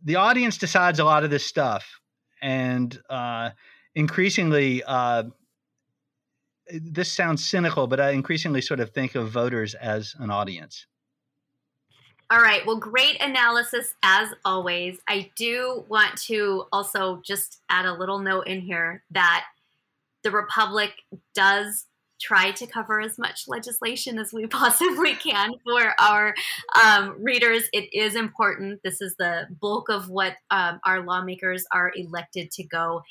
the 0.02 0.16
audience 0.16 0.58
decides 0.58 0.98
a 0.98 1.04
lot 1.04 1.24
of 1.24 1.30
this 1.30 1.44
stuff, 1.44 2.00
and 2.42 2.98
uh, 3.08 3.50
increasingly, 3.94 4.82
uh, 4.84 5.24
this 6.68 7.12
sounds 7.12 7.48
cynical, 7.48 7.86
but 7.86 8.00
I 8.00 8.10
increasingly 8.10 8.60
sort 8.60 8.80
of 8.80 8.90
think 8.90 9.14
of 9.14 9.30
voters 9.30 9.74
as 9.74 10.14
an 10.18 10.30
audience. 10.30 10.86
All 12.30 12.40
right. 12.40 12.64
Well, 12.64 12.76
great 12.76 13.20
analysis 13.20 13.94
as 14.04 14.28
always. 14.44 15.00
I 15.08 15.32
do 15.34 15.84
want 15.88 16.16
to 16.26 16.66
also 16.70 17.20
just 17.24 17.60
add 17.68 17.86
a 17.86 17.92
little 17.92 18.20
note 18.20 18.46
in 18.46 18.60
here 18.60 19.02
that 19.10 19.46
the 20.22 20.30
Republic 20.30 20.92
does 21.34 21.86
try 22.20 22.52
to 22.52 22.68
cover 22.68 23.00
as 23.00 23.18
much 23.18 23.48
legislation 23.48 24.16
as 24.16 24.32
we 24.32 24.46
possibly 24.46 25.14
can 25.14 25.50
for 25.64 25.92
our 25.98 26.36
um, 26.80 27.16
readers. 27.20 27.64
It 27.72 27.92
is 27.92 28.14
important. 28.14 28.80
This 28.84 29.00
is 29.00 29.16
the 29.18 29.48
bulk 29.60 29.88
of 29.88 30.08
what 30.08 30.36
um, 30.52 30.78
our 30.84 31.02
lawmakers 31.02 31.64
are 31.72 31.90
elected 31.96 32.52
to 32.52 32.62
go 32.62 33.02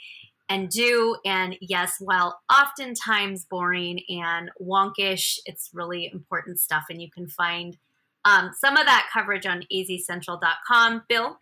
and 0.48 0.70
do. 0.70 1.18
And 1.26 1.58
yes, 1.60 1.98
while 2.00 2.40
oftentimes 2.50 3.44
boring 3.44 4.00
and 4.08 4.50
wonkish, 4.62 5.40
it's 5.46 5.72
really 5.74 6.10
important 6.14 6.58
stuff. 6.60 6.86
And 6.90 7.02
you 7.02 7.12
can 7.12 7.28
find 7.28 7.78
um, 8.26 8.52
some 8.60 8.78
of 8.78 8.86
that 8.86 9.10
coverage 9.14 9.46
on 9.46 9.64
azcentral.com. 9.74 11.04
Bill? 11.08 11.38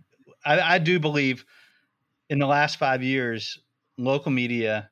I, 0.46 0.76
I, 0.76 0.78
do 0.78 1.00
believe 1.00 1.46
in 2.30 2.40
the 2.40 2.46
last 2.46 2.78
five 2.78 3.04
years, 3.04 3.58
local 3.98 4.32
media 4.32 4.90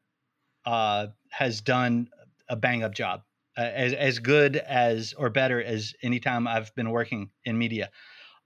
uh, 0.66 1.08
has 1.30 1.62
done 1.62 2.10
a 2.50 2.56
bang 2.56 2.84
up 2.84 2.94
job, 2.94 3.22
uh, 3.58 3.62
as, 3.62 3.94
as 3.94 4.20
good 4.20 4.56
as 4.58 5.14
or 5.18 5.30
better 5.30 5.62
as 5.62 5.94
any 6.02 6.20
time 6.20 6.48
I've 6.48 6.74
been 6.76 6.90
working 6.90 7.30
in 7.44 7.58
media. 7.58 7.90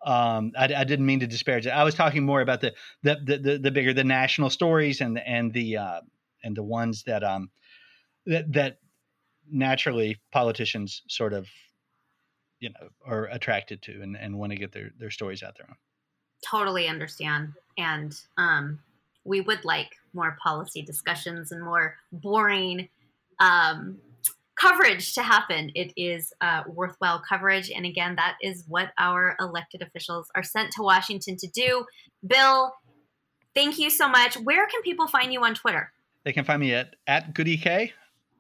Um, 0.06 0.54
I, 0.58 0.66
I, 0.66 0.84
didn't 0.86 1.06
mean 1.06 1.20
to 1.20 1.28
disparage 1.28 1.68
it. 1.68 1.72
I 1.72 1.84
was 1.84 1.94
talking 1.94 2.26
more 2.26 2.40
about 2.40 2.62
the 2.62 2.74
the 3.04 3.18
the, 3.22 3.38
the, 3.38 3.58
the 3.58 3.72
bigger 3.72 3.94
the 3.94 4.06
national 4.06 4.50
stories 4.50 5.02
and 5.02 5.20
and 5.20 5.52
the 5.52 5.76
uh, 5.76 6.02
and 6.42 6.56
the 6.56 6.64
ones 6.64 7.04
that 7.04 7.22
um 7.22 7.50
that 8.26 8.52
that 8.54 8.78
naturally 9.52 10.18
politicians 10.32 11.02
sort 11.10 11.34
of 11.34 11.50
you 12.60 12.70
know 12.70 12.90
are 13.06 13.26
attracted 13.26 13.82
to 13.84 14.02
and, 14.02 14.18
and 14.18 14.38
want 14.38 14.52
to 14.52 14.58
get 14.58 14.72
their 14.72 14.92
their 14.98 15.12
stories 15.12 15.44
out 15.44 15.56
there 15.58 15.68
on. 15.70 15.76
Totally 16.48 16.88
understand 16.88 17.54
and 17.78 18.16
um, 18.38 18.80
we 19.24 19.42
would 19.42 19.66
like 19.66 19.90
more 20.14 20.38
policy 20.42 20.82
discussions 20.82 21.52
and 21.52 21.64
more 21.64 21.96
boring 22.12 22.90
um, 23.40 23.98
coverage 24.56 25.14
to 25.14 25.24
happen. 25.24 25.72
It 25.76 25.94
is 25.96 26.34
uh, 26.42 26.64
worthwhile 26.68 27.22
coverage 27.28 27.72
and 27.72 27.86
again 27.86 28.16
that 28.16 28.38
is 28.42 28.64
what 28.68 28.92
our 28.98 29.36
elected 29.40 29.82
officials 29.82 30.30
are 30.36 30.44
sent 30.44 30.72
to 30.74 30.84
washington 30.84 31.38
to 31.38 31.48
do. 31.48 31.86
Bill 32.26 32.74
thank 33.56 33.80
you 33.80 33.90
so 33.90 34.08
much. 34.08 34.36
Where 34.36 34.68
can 34.68 34.82
people 34.82 35.08
find 35.08 35.34
you 35.34 35.44
on 35.44 35.56
twitter? 35.56 35.92
They 36.24 36.34
can 36.34 36.46
find 36.46 36.60
me 36.60 36.74
at 36.74 36.96
at 37.08 37.34
goodyk 37.34 37.92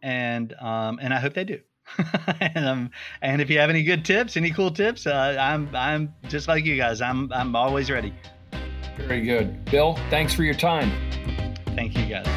and 0.02 0.54
um, 0.54 1.00
and 1.02 1.14
i 1.14 1.20
hope 1.20 1.34
they 1.34 1.44
do 1.44 1.60
and, 2.40 2.66
um, 2.66 2.92
and 3.22 3.42
if 3.42 3.50
you 3.50 3.60
have 3.60 3.70
any 3.70 3.84
good 3.84 4.06
tips, 4.06 4.38
any 4.38 4.52
cool 4.52 4.72
tips, 4.72 5.08
uh, 5.08 5.36
I'm 5.40 5.74
I'm 5.76 6.14
just 6.28 6.48
like 6.48 6.66
you 6.66 6.78
guys. 6.78 7.02
I'm 7.02 7.32
I'm 7.34 7.56
always 7.56 7.90
ready. 7.90 8.14
Very 8.98 9.22
good, 9.22 9.66
Bill. 9.66 9.96
Thanks 10.10 10.34
for 10.34 10.44
your 10.44 10.54
time. 10.54 10.92
Thank 11.76 11.98
you, 11.98 12.06
guys. 12.06 12.28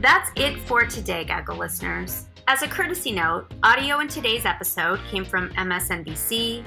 That's 0.00 0.30
it 0.36 0.58
for 0.60 0.84
today, 0.84 1.24
Gaggle 1.24 1.56
listeners. 1.56 2.26
As 2.48 2.62
a 2.62 2.68
courtesy 2.68 3.12
note, 3.12 3.46
audio 3.62 4.00
in 4.00 4.08
today's 4.08 4.44
episode 4.44 4.98
came 5.10 5.24
from 5.24 5.50
MSNBC, 5.50 6.64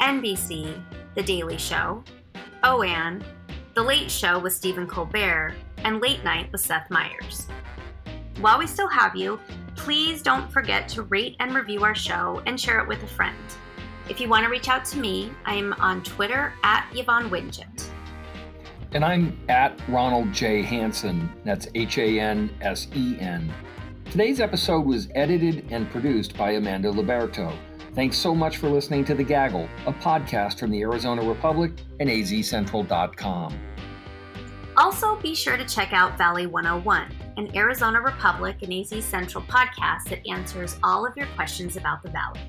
NBC, 0.00 0.82
The 1.14 1.22
Daily 1.22 1.58
Show, 1.58 2.04
OAN, 2.62 3.24
The 3.74 3.82
Late 3.82 4.08
Show 4.08 4.38
with 4.38 4.52
Stephen 4.52 4.86
Colbert, 4.86 5.56
and 5.78 6.00
Late 6.00 6.22
Night 6.22 6.52
with 6.52 6.60
Seth 6.60 6.88
Meyers. 6.90 7.48
While 8.40 8.60
we 8.60 8.68
still 8.68 8.86
have 8.86 9.16
you, 9.16 9.40
please 9.74 10.22
don't 10.22 10.48
forget 10.52 10.88
to 10.90 11.02
rate 11.02 11.34
and 11.40 11.52
review 11.52 11.82
our 11.82 11.94
show 11.94 12.40
and 12.46 12.60
share 12.60 12.78
it 12.78 12.86
with 12.86 13.02
a 13.02 13.08
friend. 13.08 13.36
If 14.08 14.20
you 14.20 14.28
want 14.28 14.44
to 14.44 14.48
reach 14.48 14.68
out 14.68 14.84
to 14.86 14.98
me, 14.98 15.32
I'm 15.44 15.72
on 15.72 16.04
Twitter 16.04 16.52
at 16.62 16.88
Yvonne 16.94 17.30
Wingett. 17.30 17.88
And 18.92 19.04
I'm 19.04 19.36
at 19.48 19.76
Ronald 19.88 20.32
J. 20.32 20.62
Hansen. 20.62 21.28
That's 21.44 21.66
H 21.74 21.98
A 21.98 22.20
N 22.20 22.56
S 22.60 22.86
E 22.94 23.16
N. 23.18 23.52
Today's 24.08 24.38
episode 24.38 24.86
was 24.86 25.08
edited 25.16 25.66
and 25.72 25.90
produced 25.90 26.36
by 26.36 26.52
Amanda 26.52 26.92
Luberto. 26.92 27.52
Thanks 27.94 28.18
so 28.18 28.34
much 28.34 28.56
for 28.56 28.68
listening 28.68 29.04
to 29.04 29.14
The 29.14 29.22
Gaggle, 29.22 29.68
a 29.86 29.92
podcast 29.92 30.58
from 30.58 30.72
the 30.72 30.82
Arizona 30.82 31.22
Republic 31.22 31.70
and 32.00 32.10
azcentral.com. 32.10 33.56
Also, 34.76 35.14
be 35.20 35.32
sure 35.32 35.56
to 35.56 35.64
check 35.64 35.92
out 35.92 36.18
Valley 36.18 36.46
101, 36.46 37.12
an 37.36 37.56
Arizona 37.56 38.00
Republic 38.00 38.56
and 38.62 38.72
AZ 38.72 39.04
Central 39.04 39.44
podcast 39.44 40.08
that 40.08 40.26
answers 40.26 40.76
all 40.82 41.06
of 41.06 41.16
your 41.16 41.28
questions 41.36 41.76
about 41.76 42.02
the 42.02 42.10
Valley. 42.10 42.40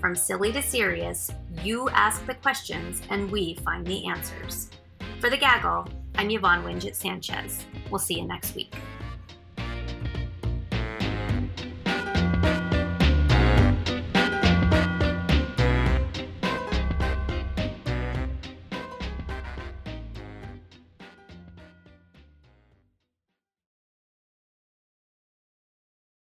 From 0.00 0.16
silly 0.16 0.52
to 0.52 0.62
serious, 0.62 1.30
you 1.62 1.90
ask 1.90 2.24
the 2.24 2.36
questions 2.36 3.02
and 3.10 3.30
we 3.30 3.56
find 3.56 3.86
the 3.86 4.06
answers. 4.06 4.70
For 5.20 5.28
the 5.28 5.36
gaggle, 5.36 5.86
I'm 6.14 6.30
Yvonne 6.30 6.64
Wingett 6.64 6.94
Sanchez. 6.94 7.66
We'll 7.90 7.98
see 7.98 8.18
you 8.18 8.26
next 8.26 8.54
week. 8.54 8.74